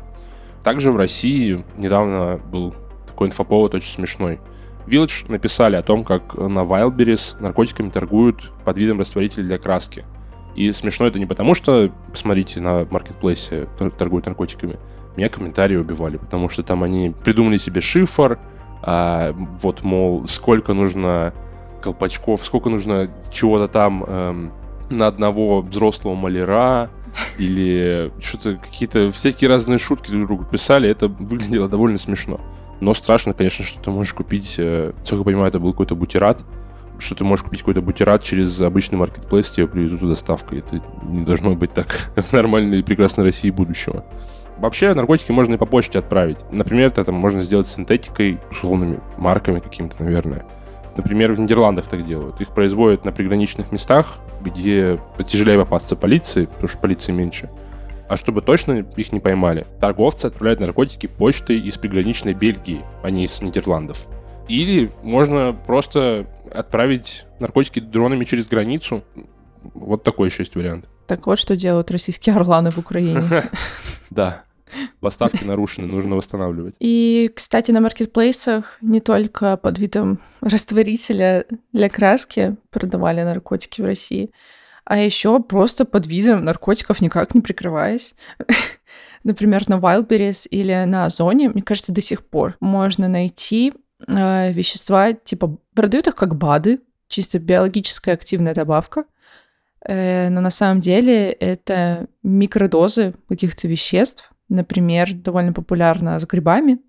Также 0.63 0.91
в 0.91 0.97
России 0.97 1.63
недавно 1.77 2.39
был 2.51 2.73
такой 3.07 3.27
инфоповод 3.27 3.73
очень 3.75 3.93
смешной. 3.93 4.39
Village 4.87 5.31
написали 5.31 5.75
о 5.75 5.81
том, 5.81 6.03
как 6.03 6.35
на 6.35 6.59
Wildberries 6.59 7.41
наркотиками 7.41 7.89
торгуют 7.89 8.51
под 8.63 8.77
видом 8.77 8.99
растворителя 8.99 9.43
для 9.43 9.57
краски. 9.57 10.05
И 10.55 10.71
смешно 10.71 11.07
это 11.07 11.19
не 11.19 11.25
потому, 11.25 11.53
что, 11.53 11.91
посмотрите, 12.11 12.61
на 12.61 12.87
маркетплейсе 12.89 13.67
торгуют 13.97 14.25
наркотиками. 14.27 14.77
Меня 15.17 15.29
комментарии 15.29 15.75
убивали, 15.75 16.17
потому 16.17 16.49
что 16.49 16.61
там 16.61 16.83
они 16.83 17.13
придумали 17.23 17.57
себе 17.57 17.81
шифр, 17.81 18.37
а, 18.81 19.33
вот, 19.33 19.83
мол, 19.83 20.27
сколько 20.27 20.73
нужно 20.73 21.33
колпачков, 21.85 22.45
сколько 22.45 22.69
нужно 22.69 23.09
чего-то 23.31 23.67
там 23.67 24.03
эм, 24.05 24.51
на 24.89 25.07
одного 25.07 25.61
взрослого 25.61 26.15
маляра, 26.15 26.89
или 27.37 28.11
что-то 28.19 28.57
какие-то 28.57 29.11
всякие 29.11 29.49
разные 29.49 29.79
шутки 29.79 30.11
друг 30.11 30.27
другу 30.27 30.45
писали, 30.45 30.89
это 30.89 31.07
выглядело 31.07 31.69
довольно 31.69 31.97
смешно. 31.97 32.39
Но 32.81 32.93
страшно, 32.93 33.33
конечно, 33.33 33.63
что 33.63 33.81
ты 33.81 33.89
можешь 33.89 34.13
купить, 34.13 34.55
э, 34.57 34.91
сколько 35.03 35.21
я 35.21 35.23
понимаю, 35.23 35.47
это 35.47 35.59
был 35.59 35.71
какой-то 35.71 35.95
бутерат, 35.95 36.41
что 36.99 37.15
ты 37.15 37.23
можешь 37.23 37.43
купить 37.43 37.61
какой-то 37.61 37.81
бутерат 37.81 38.23
через 38.23 38.59
обычный 38.61 38.97
маркетплейс, 38.97 39.49
тебе 39.49 39.67
привезут 39.67 40.01
доставкой. 40.01 40.59
Это 40.59 40.81
не 41.03 41.23
должно 41.23 41.55
быть 41.55 41.73
так 41.73 42.11
в 42.15 42.33
нормальной 42.33 42.79
и 42.79 42.83
прекрасной 42.83 43.25
России 43.25 43.49
будущего. 43.49 44.05
Вообще 44.57 44.93
наркотики 44.93 45.31
можно 45.31 45.55
и 45.55 45.57
по 45.57 45.65
почте 45.65 45.99
отправить. 45.99 46.37
Например, 46.51 46.87
это 46.87 47.03
там 47.03 47.15
можно 47.15 47.43
сделать 47.43 47.67
синтетикой, 47.67 48.39
условными 48.51 48.99
марками 49.17 49.59
какими-то, 49.59 50.01
наверное. 50.01 50.45
Например, 50.95 51.33
в 51.33 51.39
Нидерландах 51.39 51.87
так 51.87 52.05
делают. 52.05 52.39
Их 52.39 52.49
производят 52.49 53.03
на 53.03 53.11
приграничных 53.11 53.71
местах, 53.71 54.19
где 54.41 54.99
тяжелее 55.27 55.59
попасться 55.59 55.95
полиции, 55.95 56.45
потому 56.45 56.67
что 56.67 56.77
полиции 56.77 57.11
меньше. 57.11 57.49
А 58.07 58.17
чтобы 58.17 58.41
точно 58.41 58.85
их 58.95 59.11
не 59.11 59.19
поймали, 59.19 59.65
торговцы 59.81 60.27
отправляют 60.27 60.59
наркотики 60.59 61.07
почтой 61.07 61.59
из 61.59 61.77
приграничной 61.77 62.33
Бельгии, 62.33 62.81
а 63.01 63.09
не 63.09 63.25
из 63.25 63.41
Нидерландов. 63.41 64.05
Или 64.47 64.91
можно 65.01 65.53
просто 65.53 66.27
отправить 66.53 67.25
наркотики 67.39 67.79
дронами 67.79 68.23
через 68.25 68.47
границу. 68.47 69.03
Вот 69.73 70.03
такой 70.03 70.29
еще 70.29 70.43
есть 70.43 70.55
вариант. 70.55 70.85
Так 71.07 71.25
вот, 71.25 71.39
что 71.39 71.55
делают 71.55 71.89
российские 71.91 72.35
орланы 72.35 72.71
в 72.71 72.77
Украине. 72.77 73.21
Да. 74.11 74.43
Поставки 74.99 75.43
нарушены, 75.43 75.87
нужно 75.87 76.15
восстанавливать. 76.15 76.75
И, 76.79 77.31
кстати, 77.35 77.71
на 77.71 77.81
маркетплейсах 77.81 78.77
не 78.81 78.99
только 78.99 79.57
под 79.57 79.79
видом 79.79 80.19
растворителя 80.41 81.45
для 81.71 81.89
краски 81.89 82.55
продавали 82.69 83.21
наркотики 83.23 83.81
в 83.81 83.85
России, 83.85 84.31
а 84.85 84.97
еще 84.97 85.41
просто 85.41 85.85
под 85.85 86.05
видом 86.05 86.45
наркотиков, 86.45 87.01
никак 87.01 87.33
не 87.33 87.41
прикрываясь. 87.41 88.15
Например, 89.23 89.67
на 89.67 89.75
Wildberries 89.75 90.47
или 90.47 90.83
на 90.85 91.05
Озоне, 91.05 91.49
мне 91.49 91.63
кажется, 91.63 91.91
до 91.91 92.01
сих 92.01 92.23
пор 92.23 92.55
можно 92.59 93.07
найти 93.07 93.73
э, 94.07 94.51
вещества, 94.53 95.13
типа, 95.13 95.57
продают 95.73 96.07
их 96.07 96.15
как 96.15 96.35
БАДы, 96.35 96.81
чисто 97.07 97.39
биологическая 97.39 98.13
активная 98.13 98.53
добавка, 98.53 99.05
э, 99.83 100.29
но 100.29 100.41
на 100.41 100.51
самом 100.51 100.79
деле 100.79 101.31
это 101.31 102.07
микродозы 102.21 103.15
каких-то 103.27 103.67
веществ, 103.67 104.31
например, 104.49 105.13
довольно 105.13 105.53
популярна 105.53 106.19
с 106.19 106.25
грибами. 106.25 106.79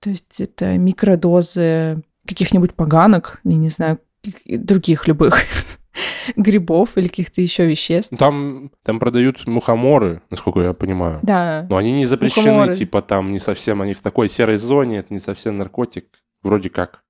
То 0.00 0.10
есть 0.10 0.40
это 0.40 0.78
микродозы 0.78 2.02
каких-нибудь 2.26 2.74
поганок, 2.74 3.40
я 3.44 3.56
не 3.56 3.68
знаю, 3.68 3.98
других 4.46 5.08
любых 5.08 5.42
грибов 6.36 6.96
или 6.96 7.08
каких-то 7.08 7.40
еще 7.40 7.66
веществ. 7.66 8.16
Там, 8.16 8.70
там 8.82 8.98
продают 8.98 9.46
мухоморы, 9.46 10.22
насколько 10.30 10.60
я 10.60 10.72
понимаю. 10.72 11.20
Да. 11.22 11.66
Но 11.68 11.76
они 11.76 11.92
не 11.92 12.06
запрещены, 12.06 12.52
мухоморы. 12.52 12.74
типа 12.74 13.02
там 13.02 13.32
не 13.32 13.38
совсем, 13.38 13.82
они 13.82 13.94
в 13.94 14.00
такой 14.00 14.28
серой 14.28 14.56
зоне, 14.56 14.98
это 14.98 15.12
не 15.12 15.20
совсем 15.20 15.58
наркотик, 15.58 16.06
вроде 16.42 16.70
как. 16.70 17.02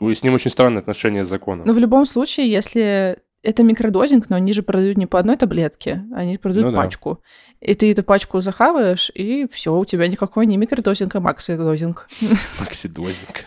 С 0.00 0.22
ним 0.22 0.34
очень 0.34 0.50
странное 0.50 0.80
отношение 0.80 1.24
с 1.24 1.28
законом. 1.28 1.66
Но 1.66 1.74
в 1.74 1.78
любом 1.78 2.06
случае, 2.06 2.50
если 2.50 3.18
это 3.42 3.62
микродозинг, 3.62 4.28
но 4.28 4.36
они 4.36 4.52
же 4.52 4.62
продают 4.62 4.98
не 4.98 5.06
по 5.06 5.18
одной 5.18 5.36
таблетке, 5.36 6.04
они 6.14 6.36
продают 6.38 6.72
ну, 6.72 6.76
пачку. 6.76 7.20
Да. 7.60 7.66
И 7.66 7.74
ты 7.74 7.90
эту 7.92 8.02
пачку 8.02 8.40
захаваешь, 8.40 9.10
и 9.14 9.46
все, 9.50 9.76
у 9.76 9.84
тебя 9.84 10.08
никакой 10.08 10.46
не 10.46 10.56
микродозинг, 10.56 11.14
а 11.14 11.20
максидозинг. 11.20 12.08
Максидозинг. 12.60 13.46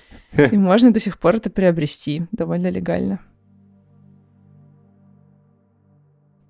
И 0.51 0.57
можно 0.57 0.91
до 0.91 0.99
сих 0.99 1.19
пор 1.19 1.35
это 1.35 1.49
приобрести 1.49 2.25
довольно 2.31 2.69
легально. 2.69 3.19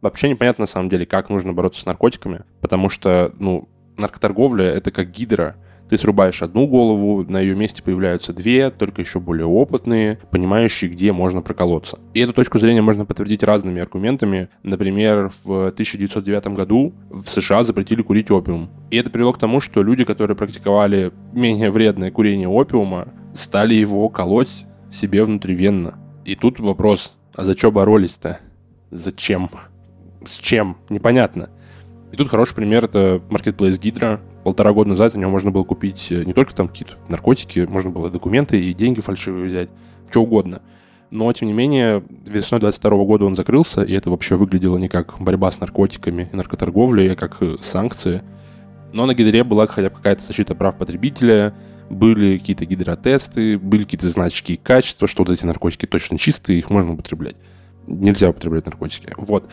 Вообще 0.02 0.30
непонятно 0.30 0.64
на 0.64 0.68
самом 0.68 0.90
деле, 0.90 1.06
как 1.06 1.30
нужно 1.30 1.54
бороться 1.54 1.82
с 1.82 1.86
наркотиками, 1.86 2.44
потому 2.62 2.90
что, 2.90 3.34
ну, 3.40 3.70
наркоторговля— 3.98 4.66
это 4.66 4.92
как 4.92 5.12
гидра— 5.12 5.56
ты 5.94 5.98
срубаешь 5.98 6.42
одну 6.42 6.66
голову, 6.66 7.24
на 7.24 7.40
ее 7.40 7.54
месте 7.54 7.84
появляются 7.84 8.34
две, 8.34 8.72
только 8.72 9.02
еще 9.02 9.20
более 9.20 9.46
опытные, 9.46 10.18
понимающие, 10.32 10.90
где 10.90 11.14
можно 11.14 11.44
проколоться. 11.44 12.00
И 12.16 12.20
эту 12.20 12.34
точку 12.34 12.58
зрения 12.58 12.82
можно 12.82 13.06
подтвердить 13.06 13.44
разными 13.44 13.80
аргументами. 13.80 14.50
Например, 14.64 15.32
в 15.44 15.68
1909 15.68 16.48
году 16.48 16.94
в 17.12 17.30
США 17.30 17.64
запретили 17.64 18.02
курить 18.02 18.32
опиум. 18.32 18.72
И 18.90 18.98
это 18.98 19.12
привело 19.12 19.34
к 19.34 19.38
тому, 19.38 19.60
что 19.60 19.84
люди, 19.84 20.04
которые 20.04 20.36
практиковали 20.36 21.12
менее 21.32 21.70
вредное 21.70 22.10
курение 22.10 22.48
опиума, 22.48 23.10
стали 23.36 23.76
его 23.76 24.10
колоть 24.10 24.66
себе 24.92 25.24
внутривенно. 25.24 26.00
И 26.26 26.34
тут 26.34 26.60
вопрос, 26.60 27.16
а 27.36 27.44
за 27.44 27.56
что 27.56 27.72
боролись-то? 27.72 28.40
Зачем? 28.90 29.48
С 30.26 30.38
чем? 30.38 30.76
Непонятно. 30.90 31.52
И 32.12 32.18
тут 32.18 32.30
хороший 32.30 32.56
пример— 32.56 32.84
это 32.86 33.22
Marketplace 33.30 33.80
Hydra, 33.80 34.20
полтора 34.44 34.74
года 34.74 34.92
назад 34.92 35.16
у 35.16 35.20
него 35.20 35.32
можно 35.32 35.52
было 35.52 35.64
купить 35.64 36.08
э, 36.12 36.24
не 36.24 36.34
только 36.34 36.54
там 36.54 36.68
какие-то 36.68 36.94
наркотики, 37.08 37.62
можно 37.62 37.90
было 37.90 38.10
документы 38.10 38.60
и 38.60 38.74
деньги 38.74 39.02
фальшивые 39.02 39.48
взять, 39.48 39.70
что 40.10 40.24
угодно. 40.24 40.62
Но, 41.10 41.32
тем 41.32 41.48
не 41.48 41.54
менее, 41.54 42.04
весной 42.26 42.60
22 42.60 43.04
года 43.06 43.26
он 43.26 43.36
закрылся, 43.36 43.84
и 43.84 43.94
это 43.94 44.10
вообще 44.10 44.36
выглядело 44.36 44.78
не 44.78 44.90
как 44.90 45.16
борьба 45.20 45.52
с 45.52 45.60
наркотиками 45.60 46.30
и 46.32 46.36
наркоторговлей, 46.36 47.14
а 47.14 47.16
как 47.16 47.38
э, 47.42 47.58
санкции. 47.62 48.24
Но 48.94 49.06
на 49.06 49.14
гидре 49.14 49.44
была 49.44 49.68
хотя 49.68 49.90
бы 49.90 49.96
какая-то 49.96 50.24
защита 50.24 50.56
прав 50.56 50.78
потребителя, 50.78 51.54
были 51.90 52.38
какие-то 52.38 52.66
гидротесты, 52.66 53.58
были 53.58 53.84
какие-то 53.84 54.10
значки 54.10 54.56
качества, 54.56 55.08
что 55.08 55.24
вот 55.24 55.32
эти 55.32 55.46
наркотики 55.46 55.86
точно 55.86 56.18
чистые, 56.18 56.60
их 56.60 56.70
можно 56.70 56.94
употреблять. 56.94 57.36
Нельзя 57.88 58.30
употреблять 58.30 58.66
наркотики. 58.66 59.14
Вот. 59.18 59.50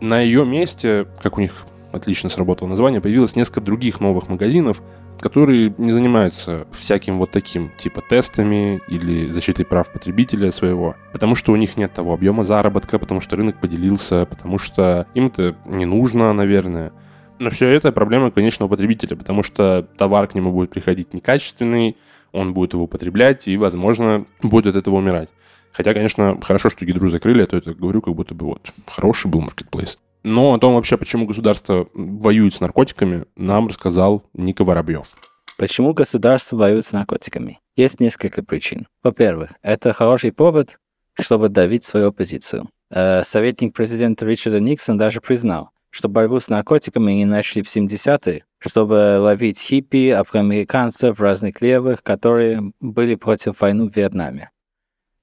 На 0.00 0.20
ее 0.20 0.44
месте, 0.44 1.06
как 1.20 1.38
у 1.38 1.40
них 1.40 1.66
отлично 1.94 2.28
сработало 2.28 2.68
название, 2.68 3.00
появилось 3.00 3.36
несколько 3.36 3.60
других 3.60 4.00
новых 4.00 4.28
магазинов, 4.28 4.82
которые 5.20 5.74
не 5.78 5.92
занимаются 5.92 6.66
всяким 6.72 7.18
вот 7.18 7.30
таким, 7.30 7.70
типа 7.78 8.02
тестами 8.02 8.80
или 8.88 9.30
защитой 9.30 9.64
прав 9.64 9.92
потребителя 9.92 10.50
своего, 10.52 10.96
потому 11.12 11.34
что 11.34 11.52
у 11.52 11.56
них 11.56 11.76
нет 11.76 11.92
того 11.92 12.12
объема 12.12 12.44
заработка, 12.44 12.98
потому 12.98 13.20
что 13.20 13.36
рынок 13.36 13.60
поделился, 13.60 14.26
потому 14.26 14.58
что 14.58 15.06
им 15.14 15.26
это 15.26 15.56
не 15.64 15.86
нужно, 15.86 16.32
наверное. 16.32 16.92
Но 17.38 17.50
все 17.50 17.68
это 17.68 17.90
проблема 17.92 18.30
конечного 18.30 18.68
потребителя, 18.68 19.16
потому 19.16 19.42
что 19.42 19.88
товар 19.96 20.26
к 20.28 20.34
нему 20.34 20.52
будет 20.52 20.70
приходить 20.70 21.14
некачественный, 21.14 21.96
он 22.32 22.52
будет 22.52 22.74
его 22.74 22.84
употреблять 22.84 23.48
и, 23.48 23.56
возможно, 23.56 24.26
будет 24.42 24.66
от 24.66 24.76
этого 24.76 24.96
умирать. 24.96 25.28
Хотя, 25.72 25.92
конечно, 25.92 26.40
хорошо, 26.40 26.70
что 26.70 26.84
Гидру 26.84 27.10
закрыли, 27.10 27.42
а 27.42 27.46
то 27.46 27.56
это 27.56 27.74
говорю, 27.74 28.00
как 28.00 28.14
будто 28.14 28.34
бы 28.34 28.46
вот 28.46 28.72
хороший 28.86 29.28
был 29.28 29.40
маркетплейс. 29.40 29.98
Но 30.24 30.54
о 30.54 30.58
том 30.58 30.74
вообще, 30.74 30.96
почему 30.96 31.26
государство 31.26 31.86
воюет 31.92 32.54
с 32.54 32.60
наркотиками, 32.60 33.26
нам 33.36 33.68
рассказал 33.68 34.24
Ника 34.32 34.64
Воробьев. 34.64 35.14
Почему 35.58 35.92
государство 35.92 36.56
воюет 36.56 36.86
с 36.86 36.92
наркотиками? 36.92 37.60
Есть 37.76 38.00
несколько 38.00 38.42
причин. 38.42 38.88
Во-первых, 39.02 39.52
это 39.62 39.92
хороший 39.92 40.32
повод, 40.32 40.78
чтобы 41.12 41.50
давить 41.50 41.84
свою 41.84 42.08
оппозицию. 42.08 42.70
Э, 42.90 43.22
советник 43.24 43.74
президента 43.74 44.24
Ричарда 44.24 44.60
Никсон 44.60 44.96
даже 44.96 45.20
признал, 45.20 45.70
что 45.90 46.08
борьбу 46.08 46.40
с 46.40 46.48
наркотиками 46.48 47.12
они 47.12 47.26
начали 47.26 47.62
в 47.62 47.74
70-е, 47.74 48.44
чтобы 48.58 49.18
ловить 49.20 49.60
хиппи, 49.60 50.08
афроамериканцев, 50.08 51.20
разных 51.20 51.60
левых, 51.60 52.02
которые 52.02 52.72
были 52.80 53.14
против 53.14 53.60
войны 53.60 53.90
в 53.90 53.94
Вьетнаме. 53.94 54.50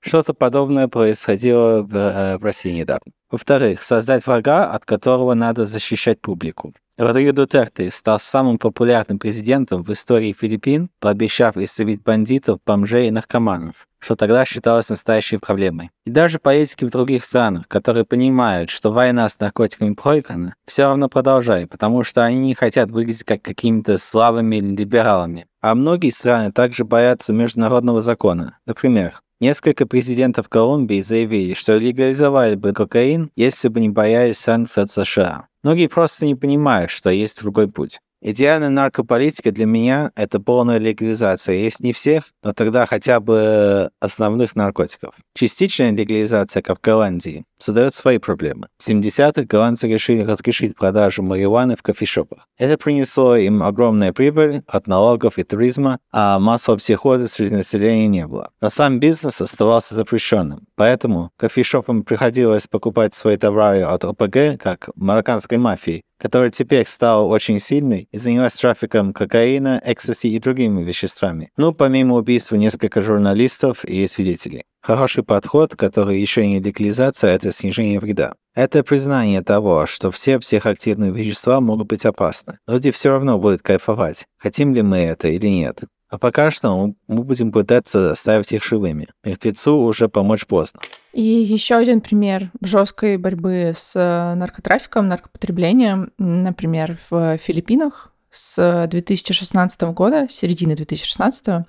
Что-то 0.02 0.34
подобное 0.34 0.88
происходило 0.88 1.84
в, 1.84 1.96
э, 1.96 2.38
в 2.38 2.44
России 2.44 2.72
недавно. 2.72 3.12
Во-вторых, 3.30 3.84
создать 3.84 4.26
врага, 4.26 4.70
от 4.70 4.84
которого 4.84 5.36
надо 5.36 5.68
защищать 5.68 6.20
публику. 6.20 6.74
Родриго 6.98 7.34
Дутерте 7.34 7.90
стал 7.90 8.20
самым 8.20 8.58
популярным 8.58 9.18
президентом 9.18 9.84
в 9.84 9.92
истории 9.92 10.36
Филиппин, 10.40 10.90
пообещав 11.00 11.56
исцелить 11.58 12.04
бандитов, 12.04 12.60
бомжей 12.66 13.08
и 13.08 13.12
наркоманов, 13.12 13.88
что 14.00 14.16
тогда 14.16 14.44
считалось 14.46 14.90
настоящей 14.90 15.38
проблемой. 15.38 15.92
И 16.06 16.12
даже 16.12 16.38
политики 16.38 16.84
в 16.84 16.92
других 16.92 17.24
странах, 17.24 17.68
которые 17.68 18.04
понимают, 18.04 18.70
что 18.70 18.92
война 18.92 19.30
с 19.30 19.40
наркотиками 19.40 19.94
проиграна, 19.94 20.56
все 20.66 20.84
равно 20.84 21.10
продолжают, 21.10 21.72
потому 21.72 22.04
что 22.04 22.24
они 22.24 22.38
не 22.38 22.54
хотят 22.54 22.92
выглядеть 22.92 23.24
как 23.24 23.42
какими-то 23.42 23.98
слабыми 23.98 24.58
либералами. 24.58 25.48
А 25.62 25.74
многие 25.74 26.12
страны 26.12 26.52
также 26.52 26.86
боятся 26.86 27.34
международного 27.34 28.02
закона. 28.02 28.58
Например, 28.66 29.22
Несколько 29.42 29.88
президентов 29.88 30.50
Колумбии 30.50 31.02
заявили, 31.02 31.56
что 31.56 31.76
легализовали 31.76 32.54
бы 32.54 32.74
кокаин, 32.74 33.32
если 33.36 33.70
бы 33.70 33.80
не 33.80 33.90
боялись 33.90 34.38
санкций 34.38 34.84
от 34.84 34.92
США. 34.92 35.48
Многие 35.64 35.88
просто 35.88 36.28
не 36.28 36.36
понимают, 36.36 36.92
что 36.92 37.10
есть 37.10 37.40
другой 37.40 37.68
путь. 37.68 38.00
Идеальная 38.24 38.70
наркополитика 38.70 39.52
для 39.52 39.66
меня– 39.66 40.12
это 40.16 40.40
полная 40.40 40.78
легализация. 40.78 41.56
Есть 41.56 41.80
не 41.80 41.92
всех, 41.92 42.26
но 42.44 42.54
тогда 42.54 42.86
хотя 42.86 43.20
бы 43.20 43.90
основных 44.00 44.56
наркотиков. 44.56 45.16
Частичная 45.34 45.92
легализация, 45.92 46.62
как 46.62 46.78
в 46.78 46.82
Голландии, 46.82 47.46
создает 47.58 47.96
свои 47.96 48.20
проблемы. 48.20 48.68
В 48.78 48.88
70-х 48.88 49.44
голландцы 49.44 49.88
решили 49.88 50.22
разрешить 50.22 50.76
продажу 50.76 51.24
марихуаны 51.24 51.76
в 51.76 51.82
кофешопах. 51.82 52.48
Это 52.60 52.78
принесло 52.78 53.36
им 53.36 53.64
огромную 53.64 54.14
прибыль 54.14 54.62
от 54.68 54.86
налогов 54.86 55.40
и 55.40 55.44
туризма, 55.44 55.98
а 56.12 56.38
массового 56.38 56.78
психоза 56.78 57.28
среди 57.28 57.56
населения 57.56 58.08
не 58.08 58.28
было. 58.28 58.52
Но 58.62 58.70
сам 58.70 59.00
бизнес 59.00 59.42
оставался 59.42 59.96
запрещенным. 59.96 60.68
Поэтому 60.76 61.32
кофешопам 61.38 62.04
приходилось 62.04 62.68
покупать 62.68 63.16
свои 63.16 63.38
товары 63.38 63.82
от 63.82 64.06
ОПГ, 64.06 64.62
как 64.62 64.90
марокканской 64.96 65.58
мафии, 65.58 66.04
которая 66.22 66.52
теперь 66.52 66.86
стала 66.86 67.26
очень 67.26 67.60
сильной 67.60 68.08
и 68.12 68.18
занялась 68.20 68.54
трафиком 68.54 69.12
кокаина, 69.12 69.82
экстази 69.84 70.28
и 70.28 70.40
другими 70.40 70.84
веществами. 70.84 71.50
Ну, 71.58 71.74
помимо 71.74 72.16
убийства 72.16 72.58
несколько 72.58 73.02
журналистов 73.02 73.84
и 73.84 74.08
свидетелей. 74.08 74.64
Хороший 74.84 75.24
подход, 75.24 75.76
который 75.76 76.22
еще 76.22 76.46
не 76.46 76.60
легализация, 76.60 77.32
это 77.32 77.52
снижение 77.52 78.00
вреда. 78.00 78.36
Это 78.54 78.84
признание 78.84 79.42
того, 79.42 79.88
что 79.88 80.12
все 80.12 80.38
психоактивные 80.40 81.12
вещества 81.12 81.60
могут 81.60 81.88
быть 81.88 82.06
опасны. 82.06 82.60
Люди 82.68 82.92
все 82.92 83.10
равно 83.10 83.40
будут 83.40 83.64
кайфовать, 83.64 84.26
хотим 84.38 84.76
ли 84.76 84.84
мы 84.84 84.98
это 84.98 85.28
или 85.28 85.48
нет. 85.48 85.82
А 86.12 86.18
пока 86.18 86.52
что 86.52 86.94
мы 87.08 87.24
будем 87.24 87.54
пытаться 87.54 88.12
оставить 88.12 88.52
их 88.52 88.66
живыми. 88.66 89.08
Мертвецу 89.24 89.78
уже 89.78 90.10
помочь 90.10 90.46
поздно. 90.46 90.82
И 91.14 91.22
еще 91.22 91.76
один 91.76 92.02
пример 92.02 92.52
жесткой 92.60 93.16
борьбы 93.18 93.72
с 93.74 93.94
э, 93.96 94.36
наркотрафиком, 94.36 95.08
наркопотреблением, 95.08 96.12
например, 96.18 97.00
в 97.10 97.38
Филиппинах 97.38 98.14
с 98.30 98.88
2016 98.92 99.82
года, 99.94 100.28
середины 100.30 100.76
2016 100.76 101.66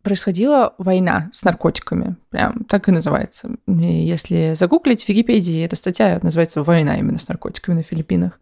происходила 0.00 0.74
война 0.78 1.30
с 1.34 1.44
наркотиками. 1.44 2.16
Прям 2.30 2.64
так 2.64 2.88
и 2.88 2.92
называется. 2.92 3.56
Если 3.66 4.54
загуглить 4.54 5.04
в 5.04 5.08
Википедии, 5.10 5.62
эта 5.62 5.76
статья 5.76 6.18
называется 6.22 6.62
«Война 6.62 6.96
именно 6.96 7.18
с 7.18 7.28
наркотиками 7.28 7.74
на 7.74 7.82
Филиппинах». 7.82 8.40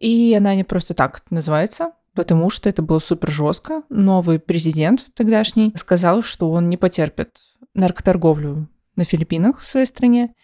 И 0.00 0.34
она 0.36 0.56
не 0.56 0.64
просто 0.64 0.94
так 0.94 1.22
называется, 1.30 1.92
потому 2.18 2.50
что 2.50 2.68
это 2.68 2.82
было 2.82 2.98
супер 2.98 3.30
жестко. 3.30 3.84
Новый 3.90 4.40
президент 4.40 5.06
тогдашний 5.14 5.72
сказал, 5.76 6.24
что 6.24 6.50
он 6.50 6.68
не 6.68 6.76
потерпит 6.76 7.36
наркоторговлю 7.74 8.66
на 8.96 9.04
Филиппинах 9.04 9.60
в 9.60 9.68
своей 9.68 9.86
стране 9.86 10.34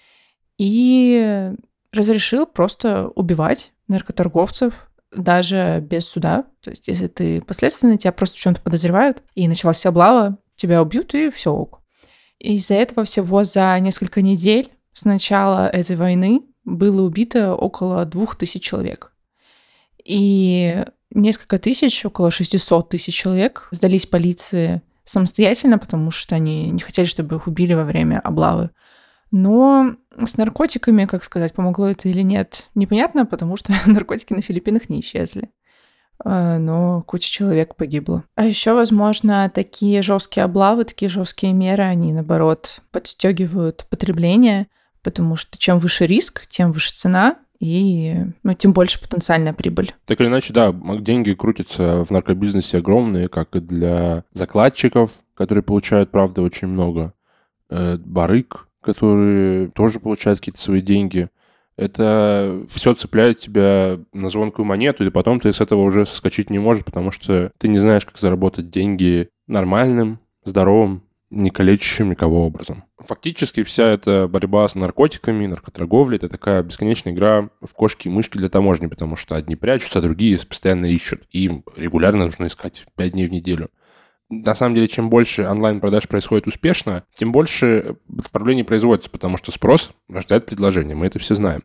и 0.56 1.50
разрешил 1.92 2.46
просто 2.46 3.08
убивать 3.16 3.72
наркоторговцев 3.88 4.88
даже 5.10 5.80
без 5.84 6.06
суда. 6.06 6.44
То 6.60 6.70
есть, 6.70 6.86
если 6.86 7.08
ты 7.08 7.40
последственно, 7.40 7.98
тебя 7.98 8.12
просто 8.12 8.36
в 8.36 8.40
чем-то 8.40 8.60
подозревают, 8.60 9.24
и 9.34 9.48
началась 9.48 9.84
облава, 9.84 10.38
тебя 10.54 10.80
убьют, 10.80 11.12
и 11.14 11.32
все 11.32 11.52
ок. 11.52 11.80
Из-за 12.38 12.74
этого 12.74 13.02
всего 13.02 13.42
за 13.42 13.76
несколько 13.80 14.22
недель 14.22 14.70
с 14.92 15.04
начала 15.04 15.66
этой 15.66 15.96
войны 15.96 16.42
было 16.64 17.02
убито 17.02 17.52
около 17.52 18.04
двух 18.04 18.36
тысяч 18.36 18.62
человек. 18.62 19.10
И 20.04 20.84
несколько 21.14 21.58
тысяч, 21.58 22.04
около 22.04 22.30
600 22.30 22.88
тысяч 22.90 23.14
человек 23.14 23.68
сдались 23.70 24.06
полиции 24.06 24.82
самостоятельно, 25.04 25.78
потому 25.78 26.10
что 26.10 26.34
они 26.34 26.70
не 26.70 26.80
хотели, 26.80 27.06
чтобы 27.06 27.36
их 27.36 27.46
убили 27.46 27.74
во 27.74 27.84
время 27.84 28.20
облавы. 28.20 28.70
Но 29.30 29.96
с 30.16 30.36
наркотиками, 30.36 31.06
как 31.06 31.24
сказать, 31.24 31.54
помогло 31.54 31.88
это 31.88 32.08
или 32.08 32.22
нет, 32.22 32.68
непонятно, 32.74 33.26
потому 33.26 33.56
что 33.56 33.72
наркотики 33.86 34.32
на 34.32 34.42
Филиппинах 34.42 34.88
не 34.88 35.00
исчезли. 35.00 35.50
А, 36.24 36.58
но 36.58 37.02
куча 37.02 37.30
человек 37.30 37.74
погибло. 37.74 38.24
А 38.36 38.44
еще, 38.44 38.74
возможно, 38.74 39.50
такие 39.52 40.02
жесткие 40.02 40.44
облавы, 40.44 40.84
такие 40.84 41.08
жесткие 41.08 41.52
меры, 41.52 41.82
они, 41.82 42.12
наоборот, 42.12 42.80
подстегивают 42.92 43.86
потребление, 43.90 44.68
потому 45.02 45.36
что 45.36 45.58
чем 45.58 45.78
выше 45.78 46.06
риск, 46.06 46.46
тем 46.48 46.72
выше 46.72 46.94
цена, 46.94 47.36
и 47.64 48.26
ну, 48.42 48.52
тем 48.52 48.74
больше 48.74 49.00
потенциальная 49.00 49.54
прибыль. 49.54 49.94
Так 50.04 50.20
или 50.20 50.28
иначе, 50.28 50.52
да, 50.52 50.70
деньги 50.72 51.32
крутятся 51.32 52.04
в 52.04 52.10
наркобизнесе 52.10 52.78
огромные, 52.78 53.28
как 53.28 53.56
и 53.56 53.60
для 53.60 54.24
закладчиков, 54.34 55.22
которые 55.34 55.62
получают, 55.62 56.10
правда, 56.10 56.42
очень 56.42 56.68
много, 56.68 57.14
э, 57.70 57.96
барык, 57.96 58.68
которые 58.82 59.68
тоже 59.68 59.98
получают 59.98 60.40
какие-то 60.40 60.60
свои 60.60 60.82
деньги. 60.82 61.30
Это 61.78 62.64
все 62.68 62.92
цепляет 62.92 63.38
тебя 63.38 63.98
на 64.12 64.28
звонкую 64.28 64.66
монету, 64.66 65.04
и 65.06 65.10
потом 65.10 65.40
ты 65.40 65.50
с 65.50 65.62
этого 65.62 65.80
уже 65.80 66.04
соскочить 66.04 66.50
не 66.50 66.58
можешь, 66.58 66.84
потому 66.84 67.10
что 67.12 67.50
ты 67.58 67.68
не 67.68 67.78
знаешь, 67.78 68.04
как 68.04 68.18
заработать 68.18 68.68
деньги 68.68 69.30
нормальным, 69.46 70.18
здоровым, 70.44 71.02
не 71.34 71.50
калечащим 71.50 72.10
никого 72.10 72.46
образом. 72.46 72.84
Фактически 72.98 73.62
вся 73.62 73.88
эта 73.88 74.28
борьба 74.28 74.66
с 74.68 74.74
наркотиками, 74.74 75.46
наркоторговлей, 75.46 76.16
это 76.16 76.28
такая 76.28 76.62
бесконечная 76.62 77.12
игра 77.12 77.50
в 77.60 77.74
кошки 77.74 78.08
и 78.08 78.10
мышки 78.10 78.38
для 78.38 78.48
таможни, 78.48 78.86
потому 78.86 79.16
что 79.16 79.34
одни 79.34 79.56
прячутся, 79.56 79.98
а 79.98 80.02
другие 80.02 80.38
постоянно 80.38 80.86
ищут. 80.86 81.22
И 81.30 81.44
им 81.44 81.64
регулярно 81.76 82.26
нужно 82.26 82.46
искать 82.46 82.86
5 82.96 83.12
дней 83.12 83.26
в 83.26 83.32
неделю 83.32 83.70
на 84.30 84.54
самом 84.54 84.74
деле, 84.74 84.88
чем 84.88 85.10
больше 85.10 85.46
онлайн-продаж 85.46 86.08
происходит 86.08 86.46
успешно, 86.46 87.04
тем 87.12 87.32
больше 87.32 87.96
отправлений 88.18 88.64
производится, 88.64 89.10
потому 89.10 89.36
что 89.36 89.52
спрос 89.52 89.92
рождает 90.08 90.46
предложение, 90.46 90.96
мы 90.96 91.06
это 91.06 91.18
все 91.18 91.34
знаем. 91.34 91.62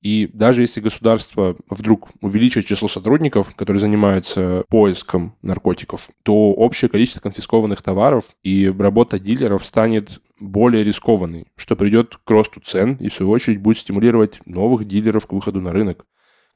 И 0.00 0.30
даже 0.32 0.62
если 0.62 0.80
государство 0.80 1.56
вдруг 1.68 2.10
увеличит 2.20 2.66
число 2.66 2.88
сотрудников, 2.88 3.54
которые 3.56 3.80
занимаются 3.80 4.64
поиском 4.68 5.36
наркотиков, 5.42 6.08
то 6.22 6.52
общее 6.52 6.88
количество 6.88 7.20
конфискованных 7.20 7.82
товаров 7.82 8.26
и 8.42 8.68
работа 8.68 9.18
дилеров 9.18 9.66
станет 9.66 10.20
более 10.38 10.84
рискованной, 10.84 11.46
что 11.56 11.74
приведет 11.74 12.16
к 12.16 12.30
росту 12.30 12.60
цен 12.60 12.94
и, 13.00 13.08
в 13.08 13.14
свою 13.14 13.32
очередь, 13.32 13.60
будет 13.60 13.78
стимулировать 13.78 14.40
новых 14.46 14.86
дилеров 14.86 15.26
к 15.26 15.32
выходу 15.32 15.60
на 15.60 15.72
рынок. 15.72 16.06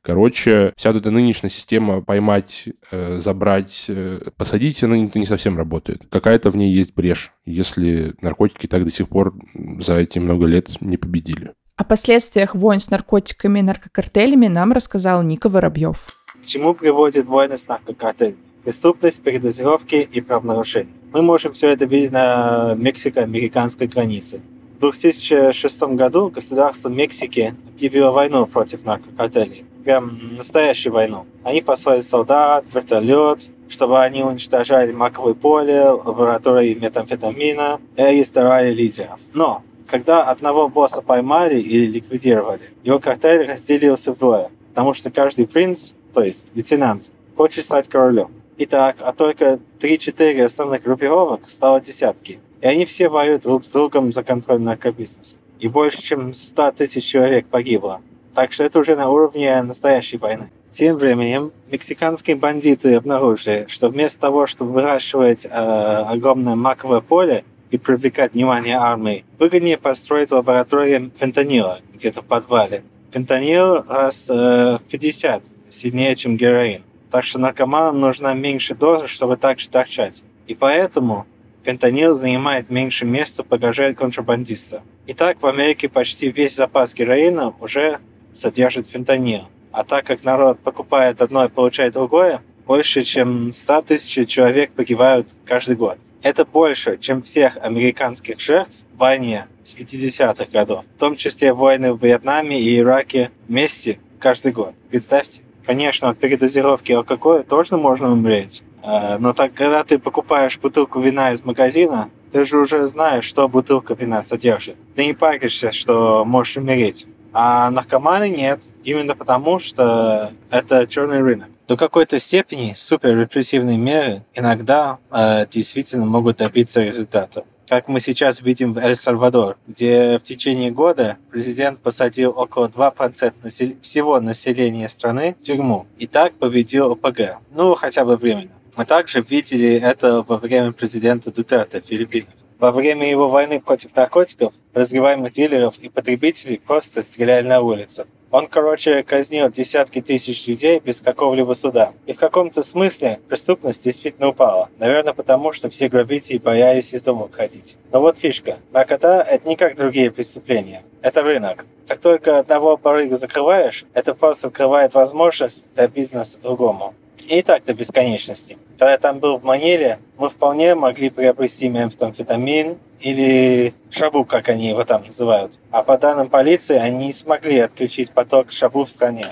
Короче, 0.02 0.72
вся 0.76 0.90
эта 0.90 1.12
нынешняя 1.12 1.50
система 1.50 2.02
поймать, 2.02 2.68
э, 2.90 3.18
забрать, 3.18 3.84
э, 3.88 4.30
посадить, 4.36 4.82
она 4.82 4.96
не 4.96 5.26
совсем 5.26 5.56
работает. 5.56 6.02
Какая-то 6.10 6.50
в 6.50 6.56
ней 6.56 6.74
есть 6.74 6.92
брешь, 6.94 7.32
если 7.44 8.14
наркотики 8.20 8.66
так 8.66 8.82
до 8.84 8.90
сих 8.90 9.08
пор 9.08 9.32
за 9.78 9.98
эти 9.98 10.18
много 10.18 10.46
лет 10.46 10.80
не 10.80 10.96
победили. 10.96 11.52
О 11.82 11.84
последствиях 11.84 12.54
войн 12.54 12.78
с 12.78 12.90
наркотиками 12.90 13.58
и 13.58 13.62
наркокартелями 13.62 14.46
нам 14.46 14.70
рассказал 14.70 15.20
Ника 15.24 15.48
Воробьев. 15.48 16.06
К 16.40 16.46
чему 16.46 16.74
приводит 16.74 17.26
войны 17.26 17.58
с 17.58 17.66
наркокартелями? 17.66 18.36
Преступность, 18.62 19.20
передозировки 19.20 19.96
и 19.96 20.20
правонарушения. 20.20 20.94
Мы 21.12 21.22
можем 21.22 21.54
все 21.54 21.70
это 21.70 21.84
видеть 21.84 22.12
на 22.12 22.76
мексико-американской 22.76 23.88
границе. 23.88 24.40
В 24.76 24.80
2006 24.82 25.82
году 25.96 26.30
государство 26.30 26.88
Мексики 26.88 27.52
объявило 27.74 28.12
войну 28.12 28.46
против 28.46 28.84
наркокартелей 28.84 29.64
прям 29.82 30.36
настоящую 30.36 30.92
войну. 30.92 31.26
Они 31.42 31.60
послали 31.60 32.00
солдат, 32.00 32.64
вертолет, 32.72 33.50
чтобы 33.68 34.00
они 34.00 34.22
уничтожали 34.22 34.92
маковое 34.92 35.34
поле, 35.34 35.90
лаборатории 35.90 36.74
метамфетамина 36.74 37.80
и 37.96 38.00
арестовали 38.00 38.72
лидеров. 38.72 39.20
Но 39.34 39.62
когда 39.92 40.22
одного 40.22 40.70
босса 40.70 41.02
поймали 41.02 41.60
или 41.60 41.84
ликвидировали, 41.84 42.62
его 42.82 42.98
картель 42.98 43.46
разделился 43.46 44.12
вдвое, 44.12 44.48
потому 44.70 44.94
что 44.94 45.10
каждый 45.10 45.46
принц, 45.46 45.92
то 46.14 46.22
есть 46.22 46.48
лейтенант, 46.54 47.10
хочет 47.36 47.66
стать 47.66 47.88
королем. 47.88 48.30
Итак, 48.56 48.96
а 49.00 49.12
только 49.12 49.58
3-4 49.80 50.44
основных 50.44 50.82
группировок 50.82 51.46
стало 51.46 51.78
десятки. 51.78 52.40
И 52.62 52.66
они 52.66 52.86
все 52.86 53.10
воюют 53.10 53.42
друг 53.42 53.64
с 53.64 53.68
другом 53.68 54.14
за 54.14 54.24
контроль 54.24 54.60
наркобизнеса. 54.60 55.36
И 55.60 55.68
больше 55.68 56.00
чем 56.00 56.32
100 56.32 56.72
тысяч 56.72 57.04
человек 57.04 57.46
погибло. 57.48 58.00
Так 58.34 58.52
что 58.52 58.64
это 58.64 58.78
уже 58.78 58.96
на 58.96 59.10
уровне 59.10 59.60
настоящей 59.60 60.16
войны. 60.16 60.48
Тем 60.70 60.96
временем 60.96 61.52
мексиканские 61.70 62.36
бандиты 62.36 62.94
обнаружили, 62.94 63.66
что 63.68 63.90
вместо 63.90 64.18
того, 64.18 64.46
чтобы 64.46 64.72
выращивать 64.72 65.44
э, 65.44 65.48
огромное 65.50 66.54
маковое 66.54 67.02
поле 67.02 67.44
и 67.72 67.78
привлекать 67.78 68.34
внимание 68.34 68.76
армии, 68.76 69.24
выгоднее 69.38 69.78
построить 69.78 70.30
лабораторию 70.30 71.10
фентанила 71.18 71.80
где-то 71.94 72.20
в 72.20 72.26
подвале. 72.26 72.84
Фентанил 73.12 73.82
раз 73.88 74.28
э, 74.28 74.78
в 74.78 74.82
50 74.90 75.44
сильнее, 75.70 76.14
чем 76.14 76.36
героин. 76.36 76.82
Так 77.10 77.24
что 77.24 77.38
наркоманам 77.38 77.98
нужна 77.98 78.34
меньше 78.34 78.74
дозы, 78.74 79.08
чтобы 79.08 79.36
так 79.36 79.58
же 79.58 79.68
торчать. 79.70 80.22
И 80.46 80.54
поэтому 80.54 81.26
фентанил 81.64 82.14
занимает 82.14 82.68
меньше 82.68 83.06
места, 83.06 83.42
погрожает 83.42 83.96
контрабандиста. 83.96 84.82
Итак, 85.06 85.38
в 85.40 85.46
Америке 85.46 85.88
почти 85.88 86.30
весь 86.30 86.54
запас 86.54 86.92
героина 86.94 87.54
уже 87.58 87.98
содержит 88.34 88.86
фентанил. 88.86 89.44
А 89.72 89.84
так 89.84 90.04
как 90.06 90.24
народ 90.24 90.58
покупает 90.58 91.22
одно 91.22 91.46
и 91.46 91.48
получает 91.48 91.94
другое, 91.94 92.42
больше 92.66 93.04
чем 93.04 93.50
100 93.50 93.82
тысяч 93.82 94.28
человек 94.28 94.72
погибают 94.72 95.28
каждый 95.46 95.76
год. 95.76 95.98
Это 96.22 96.44
больше, 96.44 96.98
чем 96.98 97.20
всех 97.20 97.56
американских 97.56 98.40
жертв 98.40 98.78
в 98.94 98.98
войне 98.98 99.46
с 99.64 99.74
50-х 99.74 100.46
годов, 100.52 100.84
в 100.96 101.00
том 101.00 101.16
числе 101.16 101.52
войны 101.52 101.92
в 101.92 102.02
Вьетнаме 102.02 102.60
и 102.60 102.78
Ираке 102.78 103.32
вместе 103.48 103.98
каждый 104.20 104.52
год. 104.52 104.74
Представьте. 104.88 105.42
Конечно, 105.66 106.10
от 106.10 106.18
передозировки 106.18 106.92
алкоголя 106.92 107.42
тоже 107.42 107.76
можно 107.76 108.12
умереть. 108.12 108.62
Э, 108.84 109.18
но 109.18 109.32
так, 109.32 109.54
когда 109.54 109.82
ты 109.82 109.98
покупаешь 109.98 110.58
бутылку 110.58 111.00
вина 111.00 111.32
из 111.32 111.44
магазина, 111.44 112.08
ты 112.30 112.44
же 112.44 112.58
уже 112.58 112.86
знаешь, 112.86 113.24
что 113.24 113.48
бутылка 113.48 113.94
вина 113.94 114.22
содержит. 114.22 114.76
Ты 114.94 115.06
не 115.06 115.14
паришься, 115.14 115.72
что 115.72 116.24
можешь 116.24 116.56
умереть. 116.56 117.06
А 117.32 117.70
наркоманы 117.70 118.28
нет, 118.28 118.60
именно 118.84 119.16
потому 119.16 119.58
что 119.58 120.32
это 120.50 120.86
черный 120.86 121.20
рынок. 121.20 121.48
До 121.68 121.76
какой-то 121.76 122.18
степени 122.18 122.74
супер 122.76 123.16
репрессивные 123.16 123.78
меры 123.78 124.24
иногда 124.34 124.98
э, 125.10 125.46
действительно 125.48 126.04
могут 126.06 126.38
добиться 126.38 126.82
результата. 126.82 127.44
Как 127.68 127.86
мы 127.88 128.00
сейчас 128.00 128.42
видим 128.42 128.72
в 128.74 128.78
Эль-Сальвадор, 128.78 129.56
где 129.68 130.18
в 130.18 130.24
течение 130.24 130.72
года 130.72 131.18
президент 131.30 131.78
посадил 131.78 132.34
около 132.36 132.66
2% 132.66 133.32
насел... 133.42 133.72
всего 133.80 134.20
населения 134.20 134.88
страны 134.88 135.36
в 135.40 135.44
тюрьму 135.44 135.86
и 135.98 136.06
так 136.08 136.34
победил 136.34 136.92
ОПГ. 136.92 137.38
Ну, 137.52 137.74
хотя 137.74 138.04
бы 138.04 138.16
временно. 138.16 138.50
Мы 138.76 138.84
также 138.84 139.22
видели 139.22 139.80
это 139.80 140.22
во 140.22 140.38
время 140.38 140.72
президента 140.72 141.30
Дутерте 141.30 141.80
в 141.80 141.86
Филиппинах. 141.86 142.34
Во 142.58 142.72
время 142.72 143.08
его 143.08 143.28
войны 143.28 143.60
против 143.60 143.94
наркотиков, 143.94 144.54
разгреваемых 144.74 145.32
дилеров 145.32 145.78
и 145.78 145.88
потребителей 145.88 146.60
просто 146.64 147.02
стреляли 147.02 147.46
на 147.46 147.60
улице. 147.60 148.06
Он, 148.32 148.46
короче, 148.46 149.02
казнил 149.02 149.50
десятки 149.50 150.00
тысяч 150.00 150.46
людей 150.46 150.80
без 150.80 151.02
какого-либо 151.02 151.52
суда. 151.52 151.92
И 152.06 152.14
в 152.14 152.18
каком-то 152.18 152.62
смысле 152.62 153.20
преступность 153.28 153.84
действительно 153.84 154.28
упала. 154.28 154.70
Наверное, 154.78 155.12
потому 155.12 155.52
что 155.52 155.68
все 155.68 155.90
грабители 155.90 156.38
боялись 156.38 156.94
из 156.94 157.02
дома 157.02 157.26
выходить. 157.26 157.76
Но 157.92 158.00
вот 158.00 158.18
фишка. 158.18 158.56
Наркота– 158.72 159.20
это 159.30 159.46
не 159.46 159.54
как 159.54 159.76
другие 159.76 160.10
преступления. 160.10 160.82
Это 161.02 161.22
рынок. 161.22 161.66
Как 161.86 161.98
только 161.98 162.38
одного 162.38 162.78
барыга 162.78 163.16
закрываешь, 163.16 163.84
это 163.92 164.14
просто 164.14 164.46
открывает 164.46 164.94
возможность 164.94 165.66
для 165.74 165.86
бизнеса 165.86 166.40
другому. 166.40 166.94
И 167.28 167.42
так 167.42 167.64
до 167.64 167.74
бесконечности. 167.74 168.58
Когда 168.70 168.92
я 168.92 168.98
там 168.98 169.18
был 169.18 169.38
в 169.38 169.44
Маниле, 169.44 169.98
мы 170.18 170.28
вполне 170.28 170.74
могли 170.74 171.10
приобрести 171.10 171.68
метамфетамин 171.68 172.78
или 173.00 173.74
шабу, 173.90 174.24
как 174.24 174.48
они 174.48 174.68
его 174.68 174.84
там 174.84 175.04
называют. 175.06 175.58
А 175.70 175.82
по 175.82 175.98
данным 175.98 176.28
полиции, 176.28 176.76
они 176.76 177.06
не 177.06 177.12
смогли 177.12 177.58
отключить 177.58 178.10
поток 178.10 178.50
шабу 178.50 178.84
в 178.84 178.90
стране. 178.90 179.26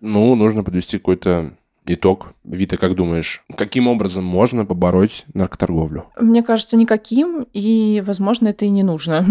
Ну, 0.00 0.34
нужно 0.34 0.64
подвести 0.64 0.98
какой-то 0.98 1.56
итог. 1.86 2.34
Вита, 2.44 2.76
как 2.76 2.94
думаешь, 2.94 3.44
каким 3.56 3.88
образом 3.88 4.24
можно 4.24 4.64
побороть 4.64 5.24
наркоторговлю? 5.34 6.06
Мне 6.18 6.42
кажется, 6.42 6.76
никаким, 6.76 7.46
и, 7.52 8.02
возможно, 8.06 8.48
это 8.48 8.64
и 8.64 8.70
не 8.70 8.82
нужно. 8.82 9.26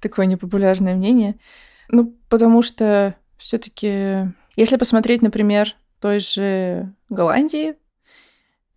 Такое 0.00 0.26
непопулярное 0.26 0.94
мнение. 0.94 1.36
Ну, 1.88 2.14
потому 2.28 2.62
что 2.62 3.14
все-таки, 3.36 4.28
если 4.56 4.76
посмотреть, 4.76 5.22
например, 5.22 5.76
той 6.04 6.20
же 6.20 6.92
Голландии. 7.08 7.76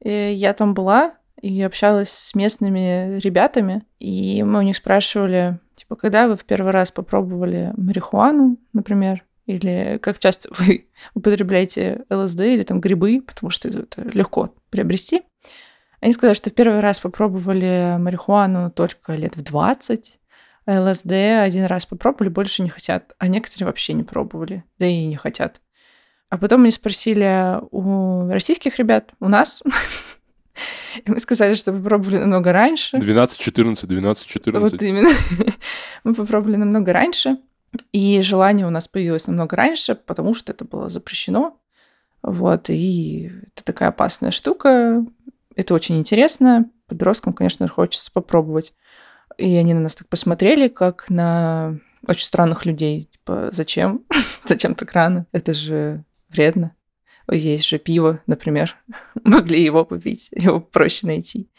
И 0.02 0.10
я 0.10 0.54
там 0.54 0.74
была 0.74 1.16
и 1.42 1.62
общалась 1.62 2.10
с 2.10 2.34
местными 2.36 3.20
ребятами, 3.20 3.84
и 4.00 4.44
мы 4.44 4.60
у 4.60 4.62
них 4.62 4.78
спрашивали, 4.78 5.60
типа, 5.76 5.98
когда 5.98 6.30
вы 6.30 6.38
в 6.38 6.46
первый 6.46 6.72
раз 6.72 6.90
попробовали 6.90 7.74
марихуану, 7.76 8.58
например, 8.72 9.26
или 9.46 10.00
как 10.02 10.20
часто 10.20 10.48
вы 10.58 10.88
употребляете 11.16 12.06
ЛСД 12.10 12.40
или 12.40 12.64
там 12.64 12.80
грибы, 12.80 13.22
потому 13.22 13.50
что 13.50 13.68
это 13.68 14.04
легко 14.04 14.56
приобрести. 14.70 15.24
Они 16.00 16.14
сказали, 16.14 16.34
что 16.34 16.50
в 16.50 16.54
первый 16.54 16.80
раз 16.80 17.02
попробовали 17.02 17.98
марихуану 18.00 18.72
только 18.72 19.16
лет 19.16 19.36
в 19.36 19.44
20, 19.44 20.18
а 20.66 20.82
ЛСД 20.82 21.12
один 21.12 21.66
раз 21.66 21.86
попробовали, 21.86 22.30
больше 22.30 22.64
не 22.64 22.70
хотят, 22.70 23.12
а 23.18 23.28
некоторые 23.28 23.66
вообще 23.66 23.92
не 23.92 24.04
пробовали, 24.04 24.64
да 24.80 24.86
и 24.86 25.06
не 25.06 25.18
хотят. 25.18 25.60
А 26.30 26.38
потом 26.38 26.64
они 26.64 26.72
спросили 26.72 27.60
у 27.72 28.30
российских 28.30 28.78
ребят, 28.78 29.12
у 29.20 29.30
нас. 29.30 29.64
И 31.06 31.12
мы 31.12 31.20
сказали, 31.20 31.54
что 31.54 31.72
попробовали 31.72 32.18
намного 32.18 32.52
раньше. 32.52 32.98
12, 32.98 33.40
14, 33.40 33.88
12, 33.88 34.26
14. 34.26 34.72
Вот 34.72 34.82
именно. 34.82 35.10
мы 36.04 36.14
попробовали 36.14 36.58
намного 36.58 36.92
раньше. 36.92 37.38
И 37.92 38.22
желание 38.22 38.66
у 38.66 38.72
нас 38.72 38.88
появилось 38.88 39.28
намного 39.28 39.56
раньше, 39.56 39.96
потому 39.96 40.34
что 40.34 40.52
это 40.52 40.66
было 40.66 40.90
запрещено. 40.90 41.60
Вот, 42.24 42.70
и 42.70 43.32
это 43.54 43.64
такая 43.64 43.90
опасная 43.90 44.32
штука. 44.32 45.06
Это 45.56 45.74
очень 45.74 45.98
интересно. 45.98 46.70
Подросткам, 46.88 47.34
конечно, 47.34 47.68
хочется 47.68 48.12
попробовать. 48.12 48.74
И 49.38 49.56
они 49.56 49.74
на 49.74 49.82
нас 49.82 49.96
так 49.96 50.08
посмотрели, 50.08 50.68
как 50.68 51.10
на 51.10 51.80
очень 52.08 52.26
странных 52.26 52.66
людей. 52.66 53.10
Типа, 53.12 53.50
зачем? 53.52 54.04
зачем 54.46 54.76
так 54.76 54.92
рано? 54.94 55.26
Это 55.32 55.54
же 55.54 56.04
вредно. 56.30 56.76
Есть 57.30 57.68
же 57.68 57.78
пиво, 57.78 58.22
например. 58.28 58.76
Могли 59.24 59.64
его 59.64 59.86
попить, 59.86 60.30
его 60.32 60.60
проще 60.60 61.08
найти. 61.08 61.50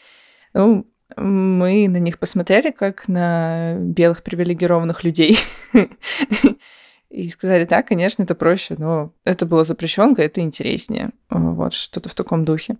Ну, 0.53 0.87
мы 1.15 1.87
на 1.87 1.97
них 1.97 2.19
посмотрели 2.19 2.71
как 2.71 3.07
на 3.07 3.75
белых 3.79 4.23
привилегированных 4.23 5.03
людей. 5.03 5.37
И 7.09 7.29
сказали, 7.29 7.65
да, 7.65 7.81
конечно, 7.81 8.21
это 8.21 8.35
проще, 8.35 8.75
но 8.77 9.13
это 9.23 9.47
было 9.47 9.63
запрещенка, 9.63 10.21
это 10.21 10.41
интереснее. 10.41 11.11
Вот, 11.29 11.73
что-то 11.73 12.07
в 12.07 12.13
таком 12.13 12.45
духе. 12.45 12.77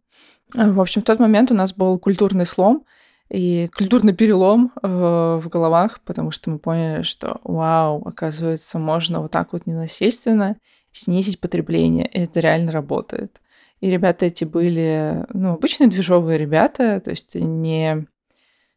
В 0.53 0.79
общем, 0.79 1.01
в 1.01 1.05
тот 1.05 1.19
момент 1.19 1.51
у 1.51 1.55
нас 1.55 1.73
был 1.73 1.97
культурный 1.97 2.45
слом, 2.45 2.85
и 3.29 3.69
культурный 3.75 4.13
перелом 4.13 4.71
э, 4.81 4.87
в 4.87 5.47
головах, 5.49 5.99
потому 6.03 6.31
что 6.31 6.49
мы 6.49 6.57
поняли, 6.57 7.03
что 7.03 7.39
вау, 7.43 8.01
оказывается, 8.05 8.79
можно 8.79 9.21
вот 9.21 9.31
так 9.31 9.53
вот 9.53 9.67
ненасильственно 9.67 10.57
снизить 10.91 11.39
потребление, 11.39 12.07
и 12.07 12.21
это 12.21 12.39
реально 12.39 12.71
работает. 12.71 13.41
И 13.81 13.89
ребята 13.89 14.25
эти 14.25 14.43
были, 14.43 15.25
ну, 15.33 15.53
обычные 15.53 15.89
движовые 15.89 16.37
ребята, 16.37 16.99
то 16.99 17.09
есть 17.09 17.35
не... 17.35 18.05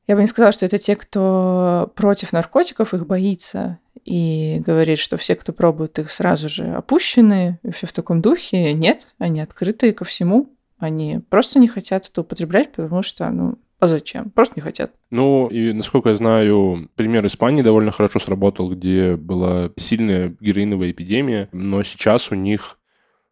Я 0.08 0.16
бы 0.16 0.20
не 0.20 0.26
сказала, 0.26 0.52
что 0.52 0.66
это 0.66 0.78
те, 0.78 0.96
кто 0.96 1.92
против 1.94 2.32
наркотиков, 2.32 2.92
их 2.92 3.06
боится 3.06 3.78
и 4.04 4.60
говорит, 4.64 4.98
что 4.98 5.16
все, 5.16 5.36
кто 5.36 5.52
пробует 5.52 5.98
их, 5.98 6.10
сразу 6.10 6.48
же 6.48 6.64
опущены, 6.74 7.60
и 7.62 7.70
все 7.70 7.86
в 7.86 7.92
таком 7.92 8.20
духе. 8.20 8.74
Нет, 8.74 9.06
они 9.18 9.40
открытые 9.40 9.92
ко 9.92 10.04
всему. 10.04 10.50
Они 10.78 11.20
просто 11.30 11.60
не 11.60 11.68
хотят 11.68 12.08
это 12.08 12.22
употреблять, 12.22 12.72
потому 12.72 13.04
что, 13.04 13.30
ну, 13.30 13.58
а 13.82 13.88
зачем? 13.88 14.30
Просто 14.30 14.52
не 14.54 14.62
хотят. 14.62 14.94
Ну, 15.10 15.48
и 15.48 15.72
насколько 15.72 16.10
я 16.10 16.14
знаю, 16.14 16.88
пример 16.94 17.26
Испании 17.26 17.62
довольно 17.62 17.90
хорошо 17.90 18.20
сработал, 18.20 18.70
где 18.70 19.16
была 19.16 19.72
сильная 19.76 20.36
героиновая 20.38 20.92
эпидемия, 20.92 21.48
но 21.50 21.82
сейчас 21.82 22.30
у 22.30 22.36
них 22.36 22.78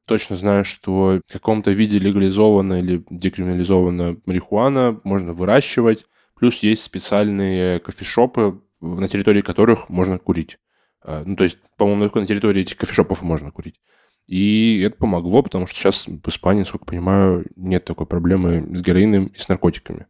точно 0.07 0.35
знаю, 0.35 0.65
что 0.65 1.21
в 1.25 1.33
каком-то 1.33 1.71
виде 1.71 2.01
легализована 2.01 2.81
или 2.81 3.05
декриминализована 3.11 4.17
марихуана 4.27 5.01
можно 5.05 5.35
выращивать. 5.35 6.07
Плюс 6.35 6.65
есть 6.65 6.83
специальные 6.83 7.79
кофешопы, 7.79 8.61
на 8.81 9.07
территории 9.07 9.43
которых 9.43 9.89
можно 9.89 10.19
курить. 10.19 10.59
А, 11.01 11.23
ну, 11.25 11.37
то 11.37 11.45
есть, 11.45 11.59
по-моему, 11.77 12.03
только 12.03 12.23
на 12.23 12.27
территории 12.27 12.63
этих 12.63 12.77
кофешопов 12.77 13.23
можно 13.23 13.53
курить. 13.53 13.81
И 14.27 14.83
это 14.85 14.97
помогло, 14.97 15.45
потому 15.45 15.69
что 15.69 15.77
сейчас 15.79 16.09
в 16.09 16.29
Испании, 16.29 16.63
насколько 16.63 16.87
понимаю, 16.87 17.47
нет 17.55 17.85
такой 17.85 18.07
проблемы 18.07 18.67
с 18.77 18.81
героином 18.81 19.27
и 19.27 19.39
с 19.39 19.49
наркотиками. 19.49 20.07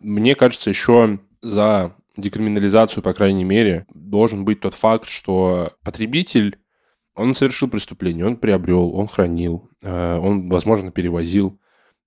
Мне 0.00 0.34
кажется, 0.34 0.70
еще 0.70 1.18
за 1.42 1.94
декриминализацию, 2.16 3.02
по 3.02 3.12
крайней 3.12 3.44
мере, 3.44 3.86
должен 3.94 4.44
быть 4.44 4.60
тот 4.60 4.74
факт, 4.74 5.08
что 5.08 5.72
потребитель, 5.82 6.58
он 7.14 7.34
совершил 7.34 7.68
преступление, 7.68 8.26
он 8.26 8.36
приобрел, 8.36 8.94
он 8.94 9.06
хранил, 9.06 9.70
э, 9.82 10.18
он, 10.18 10.48
возможно, 10.48 10.90
перевозил. 10.90 11.58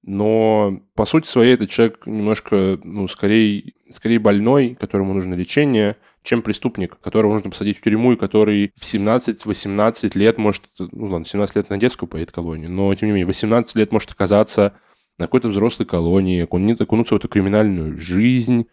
Но 0.01 0.81
по 0.95 1.05
сути 1.05 1.27
своей 1.27 1.55
этот 1.55 1.69
человек 1.69 2.07
немножко, 2.07 2.79
ну, 2.83 3.07
скорее, 3.07 3.73
скорее 3.89 4.19
больной, 4.19 4.77
которому 4.79 5.13
нужно 5.13 5.33
лечение, 5.33 5.97
чем 6.23 6.41
преступник, 6.41 6.97
которого 6.99 7.33
нужно 7.33 7.49
посадить 7.49 7.79
в 7.79 7.81
тюрьму, 7.81 8.13
и 8.13 8.17
который 8.17 8.71
в 8.75 8.83
17-18 8.83 10.17
лет 10.17 10.37
может, 10.37 10.63
ну 10.77 11.07
ладно, 11.07 11.25
17 11.25 11.55
лет 11.55 11.69
на 11.69 11.77
детскую 11.77 12.07
поедет 12.07 12.31
колонию, 12.31 12.71
но 12.71 12.93
тем 12.95 13.07
не 13.07 13.13
менее, 13.13 13.25
18 13.25 13.75
лет 13.75 13.91
может 13.91 14.11
оказаться 14.11 14.73
на 15.19 15.27
какой-то 15.27 15.49
взрослой 15.49 15.85
колонии, 15.85 16.41
окунуться 16.41 16.85
в 16.85 17.17
эту 17.17 17.27
криминальную 17.27 17.99
жизнь, 17.99 18.67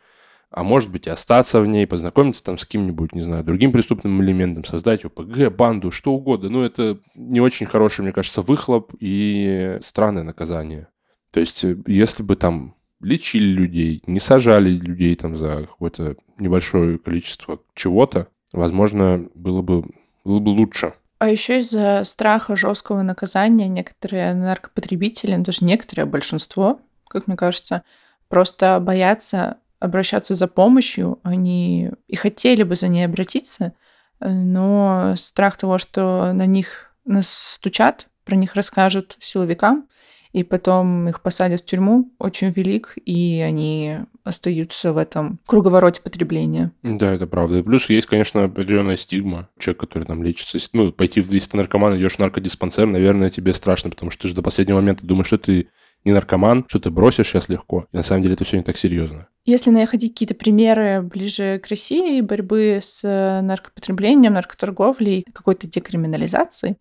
а 0.50 0.62
может 0.62 0.90
быть 0.90 1.06
и 1.06 1.10
остаться 1.10 1.60
в 1.60 1.66
ней, 1.66 1.86
познакомиться 1.86 2.42
там 2.42 2.56
с 2.56 2.64
кем-нибудь, 2.64 3.14
не 3.14 3.22
знаю, 3.22 3.44
другим 3.44 3.72
преступным 3.72 4.22
элементом, 4.22 4.64
создать 4.64 5.04
ОПГ, 5.04 5.50
банду, 5.50 5.90
что 5.90 6.12
угодно. 6.12 6.48
Ну, 6.48 6.62
это 6.62 6.98
не 7.14 7.40
очень 7.40 7.66
хороший, 7.66 8.02
мне 8.02 8.12
кажется, 8.12 8.42
выхлоп 8.42 8.92
и 9.00 9.78
странное 9.84 10.22
наказание. 10.22 10.88
То 11.32 11.40
есть, 11.40 11.64
э, 11.64 11.76
если 11.86 12.22
бы 12.22 12.36
там 12.36 12.76
лечили 13.00 13.44
людей, 13.44 14.02
не 14.06 14.20
сажали 14.20 14.70
людей 14.70 15.14
там 15.16 15.36
за 15.36 15.66
какое-то 15.68 16.16
небольшое 16.38 16.98
количество 16.98 17.60
чего-то, 17.74 18.28
возможно, 18.52 19.28
было 19.34 19.62
бы, 19.62 19.84
было 20.24 20.38
бы 20.38 20.50
лучше. 20.50 20.94
А 21.18 21.30
еще 21.30 21.60
из-за 21.60 22.02
страха 22.04 22.56
жесткого 22.56 23.02
наказания 23.02 23.68
некоторые 23.68 24.34
наркопотребители, 24.34 25.34
ну, 25.34 25.44
даже 25.44 25.64
некоторые, 25.64 26.04
а 26.04 26.06
большинство, 26.06 26.80
как 27.08 27.26
мне 27.26 27.36
кажется, 27.36 27.82
просто 28.28 28.78
боятся 28.80 29.58
обращаться 29.78 30.34
за 30.34 30.46
помощью. 30.46 31.18
Они 31.22 31.90
и 32.06 32.16
хотели 32.16 32.62
бы 32.64 32.76
за 32.76 32.88
ней 32.88 33.04
обратиться, 33.04 33.72
но 34.20 35.14
страх 35.16 35.56
того, 35.56 35.78
что 35.78 36.32
на 36.32 36.46
них 36.46 36.94
настучат, 37.04 38.08
про 38.24 38.36
них 38.36 38.54
расскажут 38.54 39.16
силовикам, 39.20 39.88
и 40.36 40.42
потом 40.42 41.08
их 41.08 41.22
посадят 41.22 41.62
в 41.62 41.64
тюрьму, 41.64 42.12
очень 42.18 42.50
велик, 42.50 42.92
и 43.06 43.40
они 43.40 44.00
остаются 44.22 44.92
в 44.92 44.98
этом 44.98 45.40
круговороте 45.46 46.02
потребления. 46.02 46.72
Да, 46.82 47.14
это 47.14 47.26
правда. 47.26 47.56
И 47.56 47.62
плюс 47.62 47.88
есть, 47.88 48.06
конечно, 48.06 48.44
определенная 48.44 48.96
стигма. 48.96 49.48
Человек, 49.58 49.80
который 49.80 50.04
там 50.04 50.22
лечится. 50.22 50.58
Ну, 50.74 50.92
пойти, 50.92 51.24
если 51.26 51.52
ты 51.52 51.56
наркоман, 51.56 51.96
идешь 51.96 52.16
в 52.16 52.18
наркодиспансер, 52.18 52.84
наверное, 52.86 53.30
тебе 53.30 53.54
страшно, 53.54 53.88
потому 53.88 54.10
что 54.10 54.22
ты 54.22 54.28
же 54.28 54.34
до 54.34 54.42
последнего 54.42 54.76
момента 54.76 55.06
думаешь, 55.06 55.28
что 55.28 55.38
ты 55.38 55.68
не 56.04 56.12
наркоман, 56.12 56.66
что 56.68 56.80
ты 56.80 56.90
бросишь 56.90 57.28
сейчас 57.28 57.48
легко. 57.48 57.86
И 57.92 57.96
на 57.96 58.02
самом 58.02 58.20
деле 58.20 58.34
это 58.34 58.44
все 58.44 58.58
не 58.58 58.62
так 58.62 58.76
серьезно. 58.76 59.28
Если 59.46 59.70
находить 59.70 60.12
какие-то 60.12 60.34
примеры 60.34 61.00
ближе 61.00 61.62
к 61.64 61.68
России 61.68 62.20
борьбы 62.20 62.80
с 62.82 63.02
наркопотреблением, 63.02 64.34
наркоторговлей, 64.34 65.24
какой-то 65.32 65.66
декриминализацией, 65.66 66.76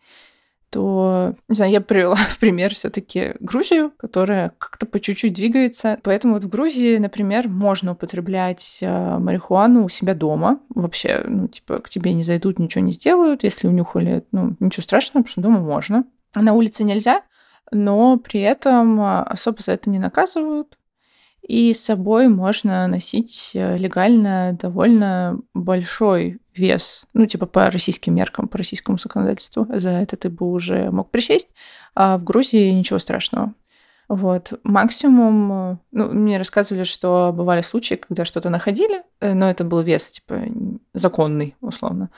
то, 0.70 1.36
не 1.48 1.56
знаю, 1.56 1.72
я 1.72 1.82
привела 1.82 2.16
в 2.30 2.40
пример 2.40 2.74
все 2.74 2.90
таки 2.90 3.34
Грузию, 3.40 3.92
которая 3.98 4.52
как-то 4.58 4.86
по 4.86 5.00
чуть-чуть 5.00 5.34
двигается. 5.34 6.00
Поэтому 6.04 6.36
вот 6.36 6.44
в 6.44 6.50
Грузии, 6.50 6.98
например, 6.98 7.48
можно 7.48 7.94
употреблять 7.94 8.80
э, 8.82 9.18
марихуану 9.18 9.86
у 9.86 9.90
себя 9.90 10.14
дома. 10.14 10.60
Вообще, 10.74 11.24
ну, 11.28 11.48
типа, 11.48 11.80
к 11.80 11.90
тебе 11.90 12.14
не 12.14 12.24
зайдут, 12.24 12.60
ничего 12.60 12.84
не 12.84 12.92
сделают. 12.92 13.44
Если 13.44 13.68
унюхали, 13.68 14.26
ну, 14.32 14.56
ничего 14.60 14.84
страшного, 14.84 15.24
потому 15.24 15.32
что 15.32 15.42
дома 15.42 15.60
можно. 15.60 16.06
А 16.34 16.42
на 16.42 16.54
улице 16.54 16.84
нельзя, 16.84 17.22
но 17.72 18.18
при 18.18 18.42
этом 18.42 19.00
э, 19.02 19.24
особо 19.24 19.62
за 19.62 19.74
это 19.74 19.90
не 19.90 20.00
наказывают. 20.00 20.78
И 21.48 21.74
с 21.74 21.84
собой 21.84 22.28
можно 22.28 22.88
носить 22.88 23.52
э, 23.54 23.78
легально 23.78 24.58
довольно 24.60 25.40
большой 25.54 26.40
вес, 26.56 27.04
ну, 27.14 27.28
типа 27.28 27.46
по 27.46 27.70
российским 27.70 28.16
меркам, 28.16 28.48
по 28.48 28.58
российскому 28.58 28.98
законодательству. 28.98 29.68
За 29.70 29.90
это 29.90 30.18
ты 30.18 30.30
бы 30.30 30.52
уже 30.52 30.90
мог 30.90 31.12
присесть, 31.12 31.50
а 31.94 32.18
в 32.18 32.24
Грузии 32.24 32.72
ничего 32.72 32.98
страшного. 32.98 33.54
Вот. 34.08 34.54
Максимум... 34.64 35.52
Э, 35.52 35.78
ну, 35.92 36.12
мне 36.12 36.40
рассказывали, 36.40 36.84
что 36.84 37.32
бывали 37.32 37.62
случаи, 37.62 37.96
когда 37.96 38.26
что-то 38.26 38.50
находили, 38.50 39.04
э, 39.20 39.34
но 39.36 39.48
это 39.50 39.64
был 39.64 39.82
вес, 39.82 40.12
типа, 40.12 40.46
законный, 40.94 41.56
условно. 41.62 42.10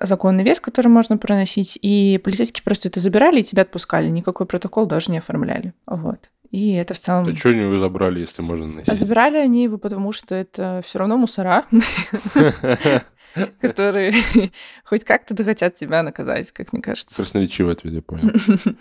Законный 0.00 0.44
вес, 0.44 0.60
который 0.60 0.88
можно 0.88 1.18
проносить, 1.18 1.78
и 1.80 2.18
полицейские 2.24 2.64
просто 2.64 2.88
это 2.88 3.00
забирали 3.00 3.40
и 3.40 3.44
тебя 3.44 3.62
отпускали. 3.62 4.08
Никакой 4.08 4.46
протокол 4.46 4.86
даже 4.86 5.10
не 5.10 5.18
оформляли. 5.18 5.74
Вот. 5.86 6.30
И 6.50 6.72
это 6.72 6.94
в 6.94 6.98
целом... 6.98 7.24
А 7.26 7.36
что 7.36 7.50
они 7.50 7.60
его 7.60 7.78
забрали, 7.78 8.20
если 8.20 8.42
можно 8.42 8.66
носить? 8.66 8.88
А 8.88 8.94
забрали 8.94 9.36
они 9.36 9.62
его, 9.62 9.78
потому 9.78 10.12
что 10.12 10.34
это 10.34 10.82
все 10.84 10.98
равно 10.98 11.16
мусора, 11.16 11.64
которые 13.60 14.14
хоть 14.84 15.04
как-то 15.04 15.42
хотят 15.44 15.76
тебя 15.76 16.02
наказать, 16.02 16.50
как 16.50 16.72
мне 16.72 16.82
кажется. 16.82 17.14
Красноречивый 17.14 17.74
ответ, 17.74 17.94
я 17.94 18.02
понял. 18.02 18.30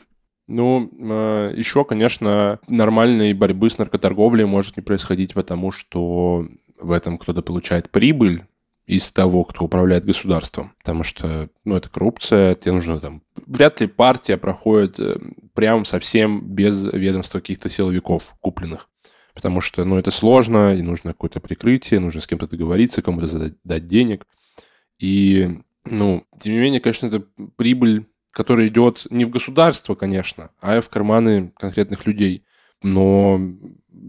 Ну, 0.52 0.90
а, 1.00 1.54
еще, 1.54 1.86
конечно, 1.86 2.60
нормальной 2.68 3.34
борьбы 3.34 3.70
с 3.70 3.78
наркоторговлей 3.78 4.46
может 4.46 4.78
не 4.78 4.82
происходить 4.82 5.36
потому, 5.36 5.72
что 5.72 6.48
в 6.80 6.92
этом 6.92 7.20
кто-то 7.20 7.44
получает 7.44 7.92
прибыль, 7.92 8.46
из 8.90 9.12
того, 9.12 9.44
кто 9.44 9.66
управляет 9.66 10.04
государством. 10.04 10.74
Потому 10.80 11.04
что, 11.04 11.50
ну, 11.64 11.76
это 11.76 11.90
коррупция, 11.90 12.56
тебе 12.56 12.72
нужно 12.72 13.00
там... 13.00 13.22
Вряд 13.46 13.80
ли 13.82 13.86
партия 13.86 14.36
проходит 14.36 15.00
э, 15.00 15.16
прям 15.54 15.86
совсем 15.86 16.42
без 16.42 16.92
ведомства 16.92 17.40
каких-то 17.40 17.70
силовиков 17.70 18.34
купленных. 18.40 18.90
Потому 19.36 19.62
что, 19.62 19.86
ну, 19.86 20.00
это 20.00 20.10
сложно, 20.10 20.76
и 20.76 20.82
нужно 20.82 21.12
какое-то 21.12 21.40
прикрытие, 21.40 22.00
нужно 22.00 22.20
с 22.20 22.26
кем-то 22.26 22.48
договориться, 22.48 23.04
кому-то 23.04 23.54
дать 23.64 23.86
денег. 23.86 24.26
И, 24.98 25.60
ну, 25.86 26.26
тем 26.40 26.54
не 26.54 26.60
менее, 26.60 26.82
конечно, 26.82 27.06
это 27.06 27.24
прибыль, 27.58 28.08
которая 28.32 28.70
идет 28.70 29.06
не 29.12 29.24
в 29.24 29.30
государство, 29.30 29.94
конечно, 29.94 30.50
а 30.60 30.82
в 30.82 30.90
карманы 30.90 31.54
конкретных 31.60 32.08
людей. 32.08 32.44
Но 32.82 33.40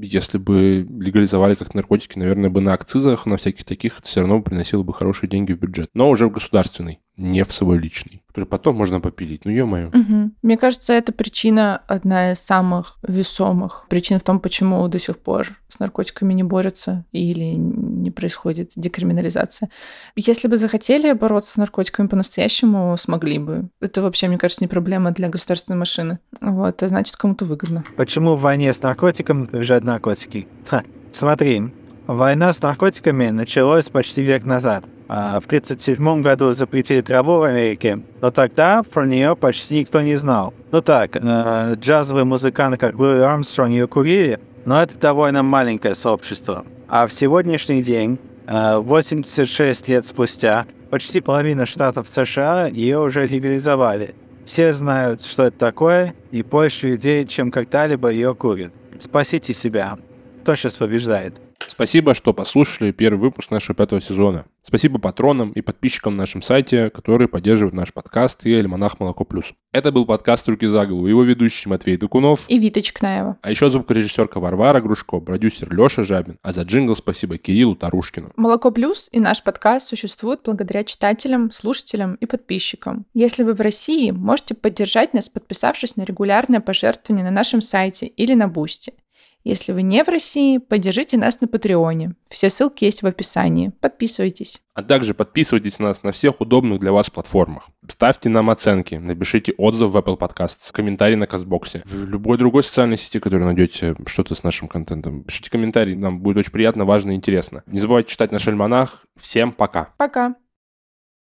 если 0.00 0.38
бы 0.38 0.86
легализовали 0.88 1.54
как 1.54 1.74
наркотики, 1.74 2.18
наверное, 2.18 2.50
бы 2.50 2.60
на 2.60 2.74
акцизах, 2.74 3.26
на 3.26 3.36
всяких 3.36 3.64
таких, 3.64 3.98
это 3.98 4.06
все 4.06 4.20
равно 4.20 4.40
приносило 4.42 4.82
бы 4.82 4.92
хорошие 4.92 5.28
деньги 5.28 5.52
в 5.52 5.58
бюджет. 5.58 5.90
Но 5.94 6.10
уже 6.10 6.26
в 6.26 6.32
государственный, 6.32 7.00
не 7.20 7.44
в 7.44 7.54
свой 7.54 7.78
личный, 7.78 8.22
который 8.28 8.46
потом 8.46 8.76
можно 8.76 9.00
попилить. 9.00 9.44
Ну, 9.44 9.50
ё-моё. 9.50 9.88
Угу. 9.88 10.30
Мне 10.42 10.56
кажется, 10.56 10.92
это 10.92 11.12
причина, 11.12 11.82
одна 11.86 12.32
из 12.32 12.38
самых 12.38 12.96
весомых 13.02 13.86
причин 13.88 14.18
в 14.18 14.22
том, 14.22 14.40
почему 14.40 14.88
до 14.88 14.98
сих 14.98 15.18
пор 15.18 15.48
с 15.68 15.78
наркотиками 15.78 16.32
не 16.32 16.42
борются 16.42 17.04
или 17.12 17.54
не 17.54 18.10
происходит 18.10 18.72
декриминализация. 18.74 19.68
Если 20.16 20.48
бы 20.48 20.56
захотели 20.56 21.12
бороться 21.12 21.52
с 21.52 21.56
наркотиками 21.56 22.06
по-настоящему, 22.06 22.96
смогли 22.96 23.38
бы. 23.38 23.68
Это 23.80 24.02
вообще, 24.02 24.28
мне 24.28 24.38
кажется, 24.38 24.64
не 24.64 24.68
проблема 24.68 25.10
для 25.10 25.28
государственной 25.28 25.76
машины. 25.78 26.18
Вот, 26.40 26.82
а 26.82 26.88
значит, 26.88 27.16
кому-то 27.16 27.44
выгодно. 27.44 27.84
Почему 27.96 28.34
в 28.34 28.40
войне 28.40 28.72
с 28.72 28.82
наркотиком 28.82 29.46
побежать 29.46 29.84
наркотики? 29.84 30.48
Ха, 30.66 30.82
смотри, 31.12 31.64
война 32.06 32.52
с 32.52 32.62
наркотиками 32.62 33.28
началась 33.28 33.90
почти 33.90 34.22
век 34.22 34.44
назад. 34.44 34.84
А 35.12 35.40
в 35.40 35.46
1937 35.46 36.22
году 36.22 36.52
запретили 36.52 37.00
траву 37.00 37.38
в 37.38 37.42
Америке, 37.42 37.98
но 38.20 38.30
тогда 38.30 38.84
про 38.84 39.04
нее 39.04 39.34
почти 39.34 39.80
никто 39.80 40.00
не 40.02 40.14
знал. 40.14 40.54
Ну 40.70 40.82
так, 40.82 41.16
э, 41.16 41.74
джазовые 41.74 42.24
музыканты, 42.24 42.76
как 42.78 42.94
Луи 42.94 43.18
Армстронг, 43.18 43.72
ее 43.72 43.88
курили, 43.88 44.38
Но 44.64 44.80
это 44.80 44.96
довольно 44.96 45.42
маленькое 45.42 45.96
сообщество. 45.96 46.64
А 46.86 47.08
в 47.08 47.12
сегодняшний 47.12 47.82
день, 47.82 48.20
86 48.46 49.88
лет 49.88 50.06
спустя, 50.06 50.66
почти 50.90 51.20
половина 51.20 51.66
штатов 51.66 52.08
США 52.08 52.68
ее 52.68 53.00
уже 53.00 53.26
легализовали. 53.26 54.14
Все 54.46 54.72
знают, 54.74 55.24
что 55.24 55.46
это 55.46 55.58
такое, 55.58 56.14
и 56.30 56.44
больше 56.44 56.90
людей, 56.90 57.26
чем 57.26 57.50
когда-либо 57.50 58.10
ее 58.10 58.32
курят. 58.36 58.72
Спасите 59.00 59.54
себя. 59.54 59.98
Кто 60.42 60.56
сейчас 60.56 60.76
побеждает? 60.76 61.34
Спасибо, 61.66 62.14
что 62.14 62.32
послушали 62.32 62.92
первый 62.92 63.18
выпуск 63.18 63.50
нашего 63.50 63.74
пятого 63.74 64.00
сезона. 64.00 64.46
Спасибо 64.62 64.98
патронам 64.98 65.52
и 65.52 65.60
подписчикам 65.60 66.16
на 66.16 66.22
нашем 66.22 66.42
сайте, 66.42 66.90
которые 66.90 67.28
поддерживают 67.28 67.74
наш 67.74 67.92
подкаст 67.92 68.44
и 68.46 68.54
Альманах 68.54 68.98
Молоко 68.98 69.24
Плюс. 69.24 69.52
Это 69.72 69.92
был 69.92 70.06
подкаст 70.06 70.48
«Руки 70.48 70.66
за 70.66 70.86
голову», 70.86 71.06
его 71.06 71.22
ведущий 71.22 71.68
Матвей 71.68 71.96
Дукунов. 71.96 72.48
И 72.48 72.58
Вита 72.58 72.80
Чкнаева. 72.82 73.36
А 73.40 73.50
еще 73.50 73.70
звукорежиссерка 73.70 74.40
Варвара 74.40 74.80
Грушко, 74.80 75.20
продюсер 75.20 75.72
Леша 75.72 76.04
Жабин. 76.04 76.38
А 76.42 76.52
за 76.52 76.62
джингл 76.62 76.96
спасибо 76.96 77.38
Кириллу 77.38 77.76
Тарушкину. 77.76 78.32
Молоко 78.36 78.70
Плюс 78.70 79.08
и 79.12 79.20
наш 79.20 79.42
подкаст 79.42 79.88
существуют 79.88 80.40
благодаря 80.44 80.84
читателям, 80.84 81.50
слушателям 81.50 82.14
и 82.14 82.26
подписчикам. 82.26 83.06
Если 83.14 83.42
вы 83.42 83.54
в 83.54 83.60
России, 83.60 84.10
можете 84.10 84.54
поддержать 84.54 85.14
нас, 85.14 85.28
подписавшись 85.28 85.96
на 85.96 86.02
регулярное 86.02 86.60
пожертвование 86.60 87.24
на 87.24 87.30
нашем 87.30 87.60
сайте 87.60 88.06
или 88.06 88.34
на 88.34 88.48
Бусти. 88.48 88.94
Если 89.42 89.72
вы 89.72 89.82
не 89.82 90.04
в 90.04 90.08
России, 90.08 90.58
поддержите 90.58 91.16
нас 91.16 91.40
на 91.40 91.48
Патреоне. 91.48 92.14
Все 92.28 92.50
ссылки 92.50 92.84
есть 92.84 93.02
в 93.02 93.06
описании. 93.06 93.72
Подписывайтесь. 93.80 94.60
А 94.74 94.82
также 94.82 95.14
подписывайтесь 95.14 95.78
на 95.78 95.88
нас 95.88 96.02
на 96.02 96.12
всех 96.12 96.40
удобных 96.40 96.80
для 96.80 96.92
вас 96.92 97.08
платформах. 97.08 97.68
Ставьте 97.88 98.28
нам 98.28 98.50
оценки, 98.50 98.96
напишите 98.96 99.52
отзыв 99.56 99.90
в 99.90 99.96
Apple 99.96 100.18
Podcasts, 100.18 100.70
комментарий 100.72 101.16
на 101.16 101.26
Кастбоксе, 101.26 101.82
в 101.84 101.94
любой 101.94 102.38
другой 102.38 102.62
социальной 102.62 102.98
сети, 102.98 103.18
которой 103.18 103.44
найдете 103.44 103.96
что-то 104.06 104.34
с 104.34 104.42
нашим 104.42 104.68
контентом. 104.68 105.24
Пишите 105.24 105.50
комментарий, 105.50 105.96
нам 105.96 106.20
будет 106.20 106.36
очень 106.38 106.52
приятно, 106.52 106.84
важно 106.84 107.12
и 107.12 107.14
интересно. 107.14 107.62
Не 107.66 107.78
забывайте 107.78 108.10
читать 108.10 108.32
наш 108.32 108.46
альманах. 108.46 109.06
Всем 109.16 109.52
пока. 109.52 109.94
Пока. 109.96 110.36